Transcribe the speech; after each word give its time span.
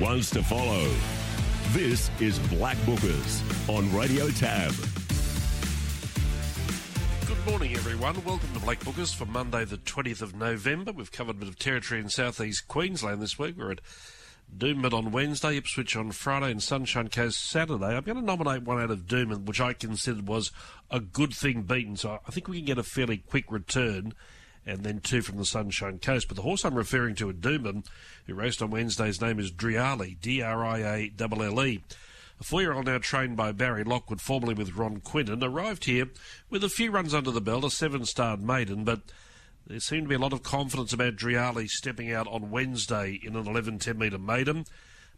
ones 0.00 0.30
to 0.30 0.42
follow. 0.44 0.88
This 1.72 2.10
is 2.20 2.38
Black 2.50 2.76
Bookers 2.78 3.42
on 3.68 3.92
Radio 3.92 4.28
Tab. 4.30 4.72
Good 7.26 7.46
morning, 7.46 7.74
everyone. 7.74 8.22
Welcome 8.24 8.52
to 8.54 8.60
Black 8.60 8.78
Bookers 8.80 9.14
for 9.14 9.26
Monday, 9.26 9.64
the 9.64 9.78
20th 9.78 10.22
of 10.22 10.36
November. 10.36 10.92
We've 10.92 11.10
covered 11.10 11.36
a 11.36 11.38
bit 11.40 11.48
of 11.48 11.58
territory 11.58 12.00
in 12.00 12.08
southeast 12.08 12.68
Queensland 12.68 13.20
this 13.20 13.38
week. 13.38 13.56
We're 13.58 13.72
at 13.72 13.80
Doomben 14.56 14.92
on 14.92 15.10
Wednesday, 15.10 15.56
Ipswich 15.56 15.96
on 15.96 16.12
Friday, 16.12 16.52
and 16.52 16.62
Sunshine 16.62 17.08
Coast 17.08 17.44
Saturday. 17.44 17.96
I'm 17.96 18.04
going 18.04 18.18
to 18.18 18.24
nominate 18.24 18.62
one 18.62 18.80
out 18.80 18.92
of 18.92 19.06
Doomben, 19.06 19.46
which 19.46 19.60
I 19.60 19.72
considered 19.72 20.28
was 20.28 20.52
a 20.92 21.00
good 21.00 21.34
thing 21.34 21.62
beaten. 21.62 21.96
So 21.96 22.20
I 22.26 22.30
think 22.30 22.46
we 22.46 22.58
can 22.58 22.66
get 22.66 22.78
a 22.78 22.84
fairly 22.84 23.18
quick 23.18 23.50
return 23.50 24.14
and 24.68 24.84
then 24.84 25.00
two 25.00 25.22
from 25.22 25.38
the 25.38 25.44
Sunshine 25.44 25.98
Coast. 25.98 26.28
But 26.28 26.36
the 26.36 26.42
horse 26.42 26.64
I'm 26.64 26.74
referring 26.74 27.14
to 27.16 27.30
at 27.30 27.40
Doomben, 27.40 27.86
who 28.26 28.34
raced 28.34 28.62
on 28.62 28.70
Wednesday's 28.70 29.20
name 29.20 29.40
is 29.40 29.50
Drialle, 29.50 30.20
D-R-I-A-L-L-E. 30.20 31.82
A 32.40 32.44
four-year-old 32.44 32.86
now 32.86 32.98
trained 32.98 33.36
by 33.36 33.50
Barry 33.50 33.82
Lockwood, 33.82 34.20
formerly 34.20 34.54
with 34.54 34.76
Ron 34.76 35.00
Quinton, 35.00 35.42
arrived 35.42 35.86
here 35.86 36.10
with 36.50 36.62
a 36.62 36.68
few 36.68 36.90
runs 36.90 37.14
under 37.14 37.30
the 37.30 37.40
belt, 37.40 37.64
a 37.64 37.70
seven-starred 37.70 38.42
maiden, 38.42 38.84
but 38.84 39.00
there 39.66 39.80
seemed 39.80 40.04
to 40.04 40.08
be 40.08 40.14
a 40.14 40.20
lot 40.20 40.32
of 40.32 40.42
confidence 40.42 40.92
about 40.92 41.16
Drialle 41.16 41.68
stepping 41.68 42.12
out 42.12 42.28
on 42.28 42.50
Wednesday 42.50 43.18
in 43.22 43.34
an 43.34 43.46
11 43.46 43.80
10 43.80 43.98
metre 43.98 44.18
maiden. 44.18 44.66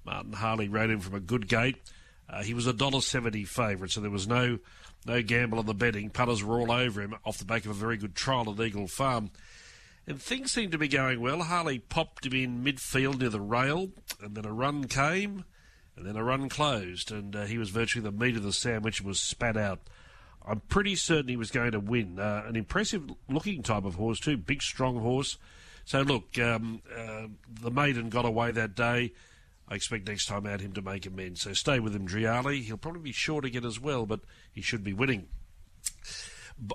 Martin 0.05 0.32
Harley 0.32 0.69
rode 0.69 0.91
him 0.91 1.01
from 1.01 1.15
a 1.15 1.21
good 1.21 1.46
gate. 1.46 1.77
Uh, 2.29 2.43
he 2.43 2.55
was 2.55 2.66
a 2.66 2.73
dollar 2.73 3.01
seventy 3.01 3.45
favourite, 3.45 3.91
so 3.91 4.01
there 4.01 4.10
was 4.10 4.29
no 4.29 4.59
no 5.07 5.23
gamble 5.23 5.59
on 5.59 5.66
the 5.66 5.74
betting. 5.74 6.10
Punters 6.10 6.45
were 6.45 6.60
all 6.60 6.71
over 6.71 7.01
him 7.01 7.15
off 7.24 7.38
the 7.38 7.45
back 7.45 7.65
of 7.65 7.71
a 7.71 7.74
very 7.74 7.96
good 7.96 8.15
trial 8.15 8.51
at 8.51 8.60
Eagle 8.65 8.87
Farm. 8.87 9.30
And 10.10 10.20
things 10.20 10.50
seemed 10.50 10.73
to 10.73 10.78
be 10.78 10.88
going 10.88 11.20
well. 11.20 11.45
Harley 11.45 11.78
popped 11.78 12.27
him 12.27 12.32
in 12.32 12.64
midfield 12.64 13.20
near 13.20 13.28
the 13.28 13.41
rail, 13.41 13.91
and 14.20 14.34
then 14.34 14.45
a 14.45 14.52
run 14.52 14.88
came, 14.88 15.45
and 15.95 16.04
then 16.04 16.16
a 16.16 16.24
run 16.24 16.48
closed, 16.48 17.12
and 17.12 17.37
uh, 17.37 17.45
he 17.45 17.59
was 17.59 17.71
virtually 17.71 18.02
the 18.02 18.10
meat 18.10 18.35
of 18.35 18.43
the 18.43 18.52
sandwich 18.52 18.98
and 18.98 19.07
was 19.07 19.20
spat 19.20 19.57
out. 19.57 19.79
I'm 20.45 20.62
pretty 20.62 20.96
certain 20.96 21.29
he 21.29 21.37
was 21.37 21.52
going 21.52 21.70
to 21.70 21.79
win. 21.79 22.18
Uh, 22.18 22.43
an 22.45 22.57
impressive 22.57 23.09
looking 23.29 23.62
type 23.62 23.85
of 23.85 23.95
horse, 23.95 24.18
too. 24.18 24.37
Big, 24.37 24.62
strong 24.62 24.98
horse. 24.98 25.38
So, 25.85 26.01
look, 26.01 26.37
um, 26.40 26.82
uh, 26.92 27.29
the 27.63 27.70
maiden 27.70 28.09
got 28.09 28.24
away 28.24 28.51
that 28.51 28.74
day. 28.74 29.13
I 29.68 29.76
expect 29.76 30.09
next 30.09 30.26
time 30.26 30.45
out 30.45 30.60
him 30.60 30.73
to 30.73 30.82
make 30.82 31.07
amends. 31.07 31.42
So 31.42 31.52
stay 31.52 31.79
with 31.79 31.95
him, 31.95 32.09
Drialle. 32.09 32.65
He'll 32.65 32.79
probably 32.79 33.02
be 33.02 33.13
short 33.13 33.45
again 33.45 33.65
as 33.65 33.79
well, 33.79 34.07
but 34.07 34.23
he 34.51 34.60
should 34.60 34.82
be 34.82 34.92
winning. 34.92 35.29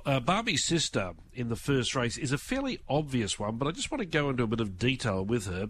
Uh, 0.05 0.19
Barbie's 0.19 0.63
sister 0.63 1.11
in 1.33 1.49
the 1.49 1.55
first 1.55 1.95
race 1.95 2.17
is 2.17 2.31
a 2.31 2.37
fairly 2.37 2.79
obvious 2.89 3.37
one, 3.37 3.57
but 3.57 3.67
I 3.67 3.71
just 3.71 3.91
want 3.91 3.99
to 3.99 4.05
go 4.05 4.29
into 4.29 4.43
a 4.43 4.47
bit 4.47 4.59
of 4.59 4.79
detail 4.79 5.23
with 5.23 5.45
her. 5.45 5.69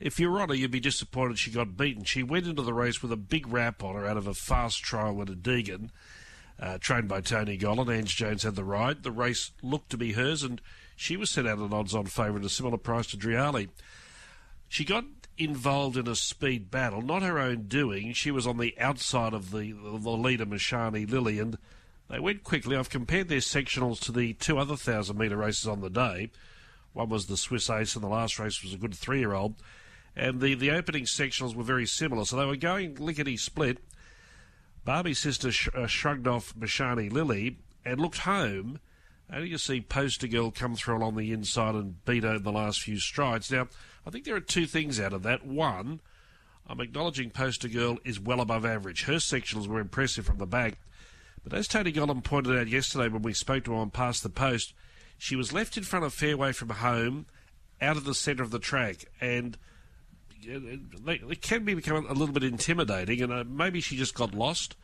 If 0.00 0.20
you're 0.20 0.38
on 0.40 0.50
her, 0.50 0.54
you'd 0.54 0.70
be 0.70 0.80
disappointed 0.80 1.38
she 1.38 1.50
got 1.50 1.76
beaten. 1.76 2.04
She 2.04 2.22
went 2.22 2.46
into 2.46 2.62
the 2.62 2.74
race 2.74 3.02
with 3.02 3.10
a 3.10 3.16
big 3.16 3.48
rap 3.48 3.82
on 3.82 3.94
her 3.94 4.06
out 4.06 4.16
of 4.16 4.26
a 4.26 4.34
fast 4.34 4.82
trial 4.82 5.20
at 5.22 5.30
a 5.30 5.34
Deagon, 5.34 5.90
uh, 6.60 6.78
trained 6.78 7.08
by 7.08 7.20
Tony 7.20 7.58
Gollan. 7.58 7.92
Ange 7.92 8.14
Jones 8.14 8.42
had 8.42 8.54
the 8.54 8.64
ride. 8.64 9.02
The 9.02 9.10
race 9.10 9.52
looked 9.62 9.90
to 9.90 9.96
be 9.96 10.12
hers, 10.12 10.42
and 10.42 10.60
she 10.94 11.16
was 11.16 11.30
set 11.30 11.46
out 11.46 11.58
an 11.58 11.72
odds-on 11.72 12.06
favourite, 12.06 12.44
a 12.44 12.50
similar 12.50 12.76
price 12.76 13.06
to 13.08 13.16
Drialle. 13.16 13.68
She 14.68 14.84
got 14.84 15.04
involved 15.38 15.96
in 15.96 16.06
a 16.06 16.14
speed 16.14 16.70
battle, 16.70 17.00
not 17.00 17.22
her 17.22 17.38
own 17.38 17.62
doing. 17.62 18.12
She 18.12 18.30
was 18.30 18.46
on 18.46 18.58
the 18.58 18.78
outside 18.78 19.32
of 19.32 19.50
the, 19.50 19.72
the 19.72 20.10
leader, 20.10 20.44
Mashani 20.44 21.10
Lily, 21.10 21.38
and 21.38 21.56
they 22.08 22.18
went 22.18 22.44
quickly. 22.44 22.76
I've 22.76 22.90
compared 22.90 23.28
their 23.28 23.38
sectionals 23.38 24.00
to 24.00 24.12
the 24.12 24.32
two 24.34 24.58
other 24.58 24.72
1,000 24.72 25.16
metre 25.16 25.36
races 25.36 25.66
on 25.66 25.80
the 25.80 25.90
day. 25.90 26.30
One 26.92 27.10
was 27.10 27.26
the 27.26 27.36
Swiss 27.36 27.68
Ace, 27.68 27.94
and 27.94 28.02
the 28.02 28.08
last 28.08 28.38
race 28.38 28.62
was 28.62 28.72
a 28.72 28.78
good 28.78 28.94
three 28.94 29.20
year 29.20 29.34
old. 29.34 29.54
And 30.16 30.40
the, 30.40 30.54
the 30.54 30.70
opening 30.70 31.04
sectionals 31.04 31.54
were 31.54 31.62
very 31.62 31.86
similar, 31.86 32.24
so 32.24 32.36
they 32.36 32.46
were 32.46 32.56
going 32.56 32.96
lickety 32.96 33.36
split. 33.36 33.78
Barbie's 34.84 35.18
sister 35.18 35.52
sh- 35.52 35.68
uh, 35.74 35.86
shrugged 35.86 36.26
off 36.26 36.54
Mashani 36.56 37.12
Lily 37.12 37.58
and 37.84 38.00
looked 38.00 38.18
home. 38.18 38.80
And 39.30 39.46
you 39.46 39.58
see 39.58 39.82
Poster 39.82 40.26
Girl 40.26 40.50
come 40.50 40.74
through 40.74 40.96
along 40.96 41.16
the 41.16 41.32
inside 41.32 41.74
and 41.74 42.02
beat 42.06 42.24
in 42.24 42.42
the 42.42 42.50
last 42.50 42.80
few 42.80 42.98
strides. 42.98 43.50
Now, 43.52 43.68
I 44.06 44.10
think 44.10 44.24
there 44.24 44.34
are 44.34 44.40
two 44.40 44.64
things 44.64 44.98
out 44.98 45.12
of 45.12 45.22
that. 45.24 45.46
One, 45.46 46.00
I'm 46.66 46.80
acknowledging 46.80 47.30
Poster 47.30 47.68
Girl 47.68 47.98
is 48.06 48.18
well 48.18 48.40
above 48.40 48.64
average. 48.64 49.04
Her 49.04 49.14
sectionals 49.16 49.66
were 49.66 49.80
impressive 49.80 50.24
from 50.24 50.38
the 50.38 50.46
back. 50.46 50.78
But 51.44 51.54
as 51.54 51.68
Tony 51.68 51.92
Gollan 51.92 52.22
pointed 52.22 52.58
out 52.58 52.68
yesterday 52.68 53.08
when 53.08 53.22
we 53.22 53.32
spoke 53.32 53.64
to 53.64 53.72
her 53.72 53.78
on 53.78 53.90
Past 53.90 54.22
the 54.22 54.28
Post, 54.28 54.74
she 55.16 55.36
was 55.36 55.52
left 55.52 55.76
in 55.76 55.82
front 55.82 56.04
of 56.04 56.14
fairway 56.14 56.52
from 56.52 56.70
home, 56.70 57.26
out 57.80 57.96
of 57.96 58.04
the 58.04 58.14
centre 58.14 58.42
of 58.42 58.50
the 58.50 58.58
track, 58.58 59.06
and 59.20 59.56
it 60.42 61.42
can 61.42 61.64
be 61.64 61.74
become 61.74 62.06
a 62.06 62.12
little 62.12 62.32
bit 62.34 62.44
intimidating. 62.44 63.22
And 63.22 63.32
uh, 63.32 63.44
maybe 63.44 63.80
she 63.80 63.96
just 63.96 64.14
got 64.14 64.34
lost. 64.34 64.76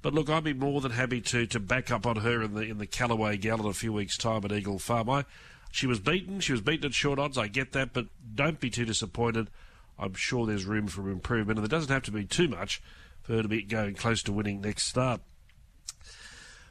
But 0.00 0.14
look, 0.14 0.30
I'd 0.30 0.44
be 0.44 0.54
more 0.54 0.80
than 0.80 0.92
happy 0.92 1.20
to 1.22 1.46
to 1.46 1.60
back 1.60 1.90
up 1.90 2.06
on 2.06 2.16
her 2.16 2.42
in 2.42 2.54
the 2.54 2.62
in 2.62 2.78
the 2.78 2.86
Callaway 2.86 3.36
Gallon 3.36 3.66
a 3.66 3.72
few 3.72 3.92
weeks' 3.92 4.16
time 4.16 4.44
at 4.44 4.52
Eagle 4.52 4.78
Farm. 4.78 5.10
I, 5.10 5.24
she 5.70 5.86
was 5.86 6.00
beaten. 6.00 6.40
She 6.40 6.52
was 6.52 6.60
beaten 6.60 6.86
at 6.86 6.94
short 6.94 7.18
odds. 7.18 7.36
I 7.36 7.48
get 7.48 7.72
that, 7.72 7.92
but 7.92 8.06
don't 8.34 8.60
be 8.60 8.70
too 8.70 8.84
disappointed. 8.84 9.50
I'm 9.98 10.14
sure 10.14 10.46
there's 10.46 10.64
room 10.64 10.86
for 10.86 11.10
improvement, 11.10 11.58
and 11.58 11.66
there 11.66 11.78
doesn't 11.78 11.92
have 11.92 12.04
to 12.04 12.12
be 12.12 12.24
too 12.24 12.48
much 12.48 12.80
for 13.22 13.34
her 13.34 13.42
to 13.42 13.48
be 13.48 13.62
going 13.62 13.94
close 13.94 14.22
to 14.24 14.32
winning 14.32 14.60
next 14.60 14.84
start. 14.84 15.20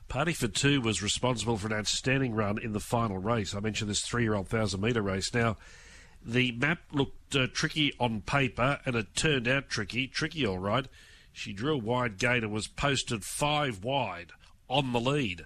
Party 0.08 0.34
for 0.34 0.48
Two 0.48 0.80
was 0.82 1.04
responsible 1.04 1.58
for 1.58 1.68
an 1.68 1.74
outstanding 1.74 2.34
run 2.34 2.58
in 2.58 2.72
the 2.72 2.80
final 2.80 3.18
race. 3.18 3.54
I 3.54 3.60
mentioned 3.60 3.90
this 3.90 4.02
three-year-old 4.02 4.48
thousand 4.48 4.82
metre 4.82 5.02
race. 5.02 5.34
Now, 5.34 5.58
the 6.26 6.52
map 6.54 6.80
looked 6.92 7.36
uh, 7.36 7.48
tricky 7.54 7.94
on 8.00 8.22
paper, 8.22 8.80
and 8.86 8.96
it 8.96 9.16
turned 9.16 9.48
out 9.48 9.70
tricky. 9.70 10.08
Tricky, 10.08 10.46
all 10.46 10.60
right. 10.60 10.88
She 11.34 11.54
drew 11.54 11.74
a 11.74 11.78
wide 11.78 12.18
gate 12.18 12.44
and 12.44 12.52
was 12.52 12.68
posted 12.68 13.24
five 13.24 13.84
wide 13.84 14.32
on 14.70 14.92
the 14.94 15.00
lead. 15.00 15.46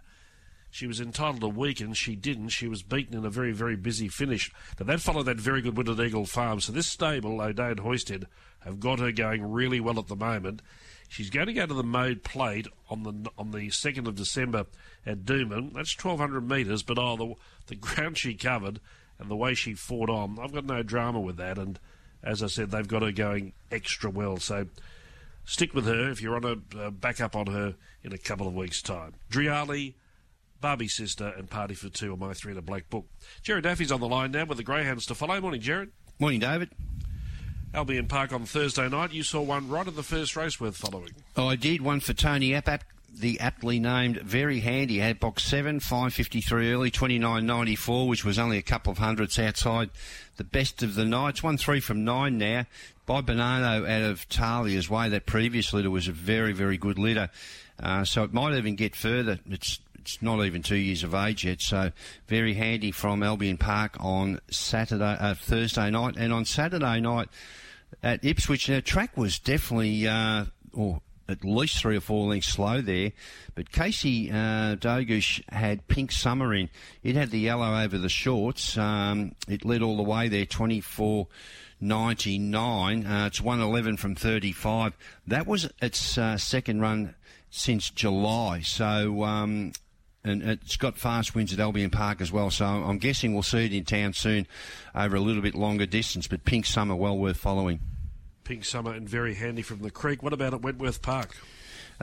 She 0.70 0.88
was 0.88 1.02
entitled 1.02 1.42
to 1.42 1.50
weaken. 1.50 1.94
She 1.94 2.16
didn't. 2.16 2.50
She 2.50 2.68
was 2.68 2.82
beaten 2.82 3.18
in 3.18 3.26
a 3.26 3.30
very, 3.30 3.52
very 3.52 3.76
busy 3.76 4.08
finish. 4.08 4.52
Now, 4.80 4.86
that 4.86 5.02
followed 5.02 5.26
that 5.26 5.38
very 5.38 5.62
good 5.62 5.76
win 5.76 6.00
Eagle 6.00 6.26
Farm. 6.26 6.62
So 6.62 6.72
this 6.72 6.88
stable, 6.88 7.42
O'Day 7.42 7.72
and 7.72 7.80
Hoisted, 7.82 8.28
have 8.62 8.80
got 8.80 9.00
her 9.00 9.12
going 9.12 9.52
really 9.52 9.82
well 9.82 10.00
at 10.00 10.08
the 10.08 10.16
moment. 10.16 10.62
She's 11.12 11.30
going 11.30 11.48
to 11.48 11.54
go 11.54 11.66
to 11.66 11.74
the 11.74 11.84
mode 11.84 12.24
plate 12.24 12.68
on 12.90 13.04
the 13.04 13.30
on 13.38 13.52
the 13.52 13.70
second 13.70 14.08
of 14.08 14.16
December 14.16 14.66
at 15.06 15.26
Doomben. 15.26 15.74
That's 15.74 15.94
twelve 15.94 16.22
hundred 16.22 16.48
metres, 16.48 16.84
but 16.84 16.98
oh, 16.98 17.18
the 17.18 17.36
the 17.68 17.76
ground 17.76 18.18
she 18.18 18.34
covered 18.34 18.80
and 19.20 19.30
the 19.30 19.36
way 19.36 19.54
she 19.54 19.74
fought 19.74 20.10
on, 20.10 20.40
I've 20.42 20.54
got 20.54 20.64
no 20.64 20.84
drama 20.84 21.20
with 21.20 21.36
that. 21.36 21.58
And 21.58 21.78
as 22.24 22.42
I 22.42 22.48
said, 22.48 22.72
they've 22.72 22.88
got 22.88 23.02
her 23.02 23.12
going 23.12 23.52
extra 23.70 24.10
well. 24.10 24.38
So 24.38 24.68
stick 25.44 25.74
with 25.74 25.86
her 25.86 26.10
if 26.10 26.22
you're 26.22 26.38
on 26.38 26.46
a 26.46 26.80
uh, 26.80 26.92
back 26.92 27.20
up 27.20 27.36
on 27.36 27.48
her 27.48 27.76
in 28.04 28.14
a 28.14 28.18
couple 28.18 28.48
of 28.48 28.56
weeks' 28.56 28.82
time. 28.82 29.16
Drialle, 29.30 29.96
Barbie 30.62 30.88
Sister, 30.88 31.34
and 31.38 31.50
Party 31.50 31.74
for 31.74 31.90
Two 31.90 32.14
are 32.14 32.18
my 32.18 32.34
three 32.34 32.54
in 32.54 32.58
a 32.58 32.62
black 32.62 32.90
book. 32.90 33.06
Gerard 33.44 33.66
Daffy's 33.66 33.92
on 33.92 34.00
the 34.00 34.08
line 34.08 34.32
now 34.32 34.46
with 34.46 34.58
the 34.58 34.64
Greyhounds 34.64 35.06
to 35.08 35.16
follow. 35.16 35.42
Morning, 35.42 35.60
Gerard. 35.60 35.92
Morning, 36.20 36.40
David. 36.40 36.70
Albion 37.74 38.08
Park 38.08 38.34
on 38.34 38.46
Thursday 38.46 38.90
night. 38.90 39.14
You 39.14 39.24
saw 39.24 39.42
one 39.42 39.70
right 39.70 39.88
at 39.88 39.96
the 39.96 40.04
first 40.04 40.36
race 40.36 40.60
worth 40.60 40.78
following. 40.78 41.12
Oh, 41.38 41.48
I 41.48 41.56
did. 41.56 41.82
One 41.82 42.02
for 42.02 42.14
Tony 42.14 42.50
Apap, 42.50 42.82
the 43.14 43.40
aptly 43.40 43.80
named 43.80 44.18
Very 44.22 44.60
Handy. 44.60 45.00
Had 45.00 45.20
box 45.20 45.44
7, 45.44 45.80
5.53 45.80 46.74
early, 46.74 46.92
29.94, 46.92 48.08
which 48.08 48.26
was 48.26 48.38
only 48.38 48.58
a 48.58 48.62
couple 48.62 48.92
of 48.92 48.98
hundredths 48.98 49.40
outside 49.40 49.90
the 50.36 50.44
best 50.44 50.84
of 50.84 50.96
the 50.96 51.06
nights. 51.06 51.42
1 51.42 51.58
3 51.58 51.80
from 51.80 52.04
9 52.04 52.38
now. 52.38 52.66
By 53.06 53.22
Bonanno 53.22 53.90
out 53.90 54.10
of 54.10 54.28
Talia's 54.30 54.90
way. 54.90 55.10
That 55.10 55.26
previous 55.26 55.74
litter 55.74 55.90
was 55.90 56.08
a 56.08 56.14
very, 56.14 56.54
very 56.54 56.78
good 56.78 57.00
litter. 57.00 57.30
Uh, 57.82 58.06
so 58.06 58.24
it 58.24 58.34
might 58.34 58.56
even 58.56 58.76
get 58.76 58.96
further. 58.96 59.40
It's 59.50 59.80
it's 60.02 60.22
not 60.22 60.44
even 60.44 60.64
two 60.64 60.76
years 60.76 61.04
of 61.04 61.14
age 61.14 61.46
yet, 61.46 61.62
so 61.62 61.92
very 62.28 62.54
handy 62.54 62.92
from 62.92 63.24
Albion 63.24 63.58
Park 63.58 63.96
on 64.00 64.40
Saturday, 64.50 65.18
uh, 65.20 65.36
Thursday 65.36 65.90
night, 65.90 66.16
and 66.18 66.34
on 66.34 66.46
Saturday 66.46 67.00
night 67.00 67.30
at 68.02 68.24
Ipswich. 68.26 68.70
Now, 68.70 68.80
track 68.80 69.16
was 69.16 69.40
definitely, 69.40 70.08
uh, 70.08 70.46
or 70.74 71.02
at 71.30 71.46
least 71.46 71.80
three 71.80 71.96
or 71.96 72.02
four 72.02 72.28
lengths 72.28 72.50
slow 72.50 72.82
there. 72.82 73.12
But 73.56 73.72
Casey 73.72 74.32
uh, 74.32 74.76
Dogush 74.76 75.42
had 75.50 75.88
Pink 75.88 76.12
Summer 76.12 76.54
in. 76.54 76.70
It 77.04 77.16
had 77.16 77.32
the 77.32 77.40
yellow 77.40 77.80
over 77.82 77.98
the 77.98 78.10
shorts. 78.10 78.78
Um, 78.78 79.36
it 79.48 79.64
led 79.64 79.82
all 79.82 79.98
the 79.98 80.04
way 80.04 80.28
there, 80.28 80.46
24 80.46 81.28
99. 81.82 83.06
Uh, 83.06 83.26
it's 83.26 83.42
111 83.42 83.98
from 83.98 84.16
35. 84.16 84.96
That 85.28 85.48
was 85.48 85.70
its 85.82 86.18
uh, 86.18 86.38
second 86.38 86.80
run 86.82 87.16
since 87.50 87.90
July. 87.90 88.62
So, 88.62 89.24
um, 89.24 89.74
and 90.24 90.44
it's 90.44 90.78
got 90.78 90.98
fast 90.98 91.34
winds 91.34 91.54
at 91.54 91.60
Albion 91.60 91.90
Park 91.90 92.22
as 92.22 92.32
well. 92.32 92.52
So 92.52 92.66
I'm 92.66 92.98
guessing 92.98 93.34
we'll 93.34 93.44
see 93.44 93.66
it 93.66 93.74
in 93.74 93.86
town 93.86 94.14
soon 94.14 94.48
over 94.94 95.16
a 95.16 95.20
little 95.20 95.42
bit 95.42 95.56
longer 95.56 95.86
distance. 95.86 96.28
But 96.28 96.46
Pink 96.46 96.66
Summer, 96.66 96.96
well 96.96 97.18
worth 97.18 97.38
following. 97.38 97.80
Pink 98.44 98.66
Summer 98.66 98.94
and 98.94 99.08
very 99.08 99.36
handy 99.36 99.62
from 99.62 99.80
the 99.80 99.92
creek. 99.92 100.22
What 100.24 100.34
about 100.34 100.54
at 100.54 100.62
Wentworth 100.62 101.02
Park? 101.02 101.36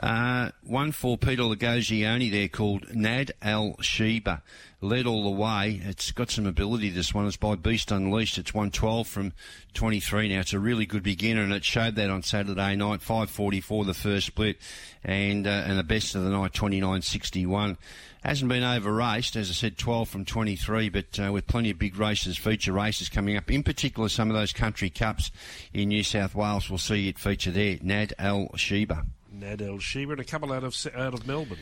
Uh, 0.01 0.51
one 0.63 0.93
for 0.93 1.17
Peter 1.17 1.43
Lagogione 1.43 2.31
there 2.31 2.47
called 2.47 2.93
Nad 2.95 3.31
Al 3.41 3.75
Sheba. 3.81 4.41
Led 4.81 5.05
all 5.05 5.23
the 5.23 5.29
way. 5.29 5.81
It's 5.83 6.11
got 6.11 6.31
some 6.31 6.45
ability, 6.45 6.89
this 6.89 7.13
one. 7.13 7.27
It's 7.27 7.35
by 7.35 7.55
Beast 7.55 7.91
Unleashed. 7.91 8.37
It's 8.37 8.53
112 8.53 9.05
from 9.05 9.33
23 9.73 10.29
now. 10.29 10.39
It's 10.39 10.53
a 10.53 10.59
really 10.59 10.85
good 10.85 11.03
beginner, 11.03 11.41
and 11.41 11.51
it 11.51 11.65
showed 11.65 11.95
that 11.95 12.09
on 12.09 12.23
Saturday 12.23 12.77
night. 12.77 13.01
544 13.01 13.83
the 13.83 13.93
first 13.93 14.27
split, 14.27 14.57
and 15.03 15.45
uh, 15.45 15.49
and 15.49 15.77
the 15.77 15.83
best 15.83 16.15
of 16.15 16.23
the 16.23 16.29
night, 16.29 16.53
29.61. 16.53 17.75
Hasn't 18.23 18.49
been 18.49 18.63
over 18.63 18.91
raced, 18.93 19.37
as 19.37 19.49
I 19.49 19.53
said, 19.53 19.77
12 19.77 20.09
from 20.09 20.25
23, 20.25 20.89
but 20.89 21.19
uh, 21.19 21.31
with 21.31 21.47
plenty 21.47 21.69
of 21.69 21.79
big 21.79 21.97
races, 21.97 22.37
feature 22.37 22.73
races 22.73 23.07
coming 23.07 23.37
up. 23.37 23.49
In 23.49 23.63
particular, 23.63 24.09
some 24.09 24.29
of 24.29 24.35
those 24.35 24.51
country 24.51 24.89
cups 24.89 25.31
in 25.73 25.87
New 25.87 26.03
South 26.03 26.35
Wales 26.35 26.69
We'll 26.69 26.79
see 26.79 27.07
it 27.07 27.17
feature 27.17 27.51
there. 27.51 27.77
Nad 27.81 28.13
Al 28.19 28.49
Sheba. 28.57 29.05
Nad 29.31 29.61
Al 29.61 29.79
Sheba 29.79 30.11
and 30.11 30.21
a 30.21 30.25
couple 30.25 30.51
out 30.51 30.65
of 30.65 30.75
out 30.95 31.13
of 31.13 31.25
Melbourne. 31.25 31.59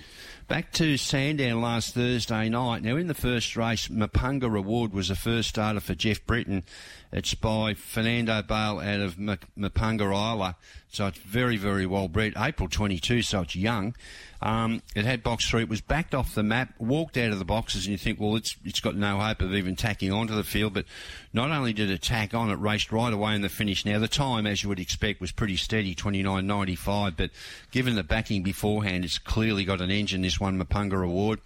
Back 0.47 0.71
to 0.73 0.97
Sandown 0.97 1.61
last 1.61 1.93
Thursday 1.93 2.49
night. 2.49 2.81
Now, 2.81 2.95
in 2.95 3.07
the 3.07 3.13
first 3.13 3.55
race, 3.55 3.89
Mapunga 3.89 4.51
Reward 4.51 4.93
was 4.93 5.09
the 5.09 5.15
first 5.15 5.49
starter 5.49 5.81
for 5.81 5.93
Jeff 5.93 6.25
Britton. 6.25 6.63
It's 7.11 7.35
by 7.35 7.73
Fernando 7.75 8.41
Bale 8.41 8.79
out 8.79 9.01
of 9.01 9.17
Mapunga 9.17 10.05
Isla. 10.11 10.55
So 10.89 11.07
it's 11.07 11.19
very, 11.19 11.57
very 11.57 11.85
well 11.85 12.07
bred. 12.07 12.33
April 12.37 12.69
22, 12.69 13.21
so 13.21 13.41
it's 13.41 13.55
young. 13.55 13.93
Um, 14.41 14.81
it 14.95 15.05
had 15.05 15.23
box 15.23 15.49
three. 15.49 15.63
It 15.63 15.69
was 15.69 15.81
backed 15.81 16.13
off 16.13 16.35
the 16.35 16.43
map, 16.43 16.73
walked 16.77 17.17
out 17.17 17.31
of 17.31 17.39
the 17.39 17.45
boxes, 17.45 17.85
and 17.85 17.91
you 17.91 17.97
think, 17.97 18.19
well, 18.19 18.35
it's 18.35 18.55
it's 18.63 18.79
got 18.79 18.95
no 18.95 19.17
hope 19.19 19.41
of 19.41 19.53
even 19.53 19.75
tacking 19.75 20.11
onto 20.11 20.35
the 20.35 20.43
field. 20.43 20.73
But 20.73 20.85
not 21.33 21.51
only 21.51 21.73
did 21.73 21.89
it 21.89 22.01
tack 22.01 22.33
on, 22.33 22.49
it 22.49 22.59
raced 22.59 22.91
right 22.91 23.11
away 23.11 23.33
in 23.33 23.41
the 23.41 23.49
finish. 23.49 23.85
Now 23.85 23.99
the 23.99 24.07
time, 24.07 24.45
as 24.45 24.61
you 24.61 24.69
would 24.69 24.79
expect, 24.79 25.21
was 25.21 25.31
pretty 25.31 25.57
steady, 25.57 25.95
29.95. 25.95 27.17
But 27.17 27.31
given 27.71 27.95
the 27.95 28.03
backing 28.03 28.43
beforehand, 28.43 29.05
it's 29.05 29.17
clearly 29.17 29.65
got 29.65 29.81
an 29.81 29.89
engine. 29.89 30.21
This 30.21 30.39
one, 30.39 30.61
Mapunga 30.61 31.03
Award, 31.03 31.39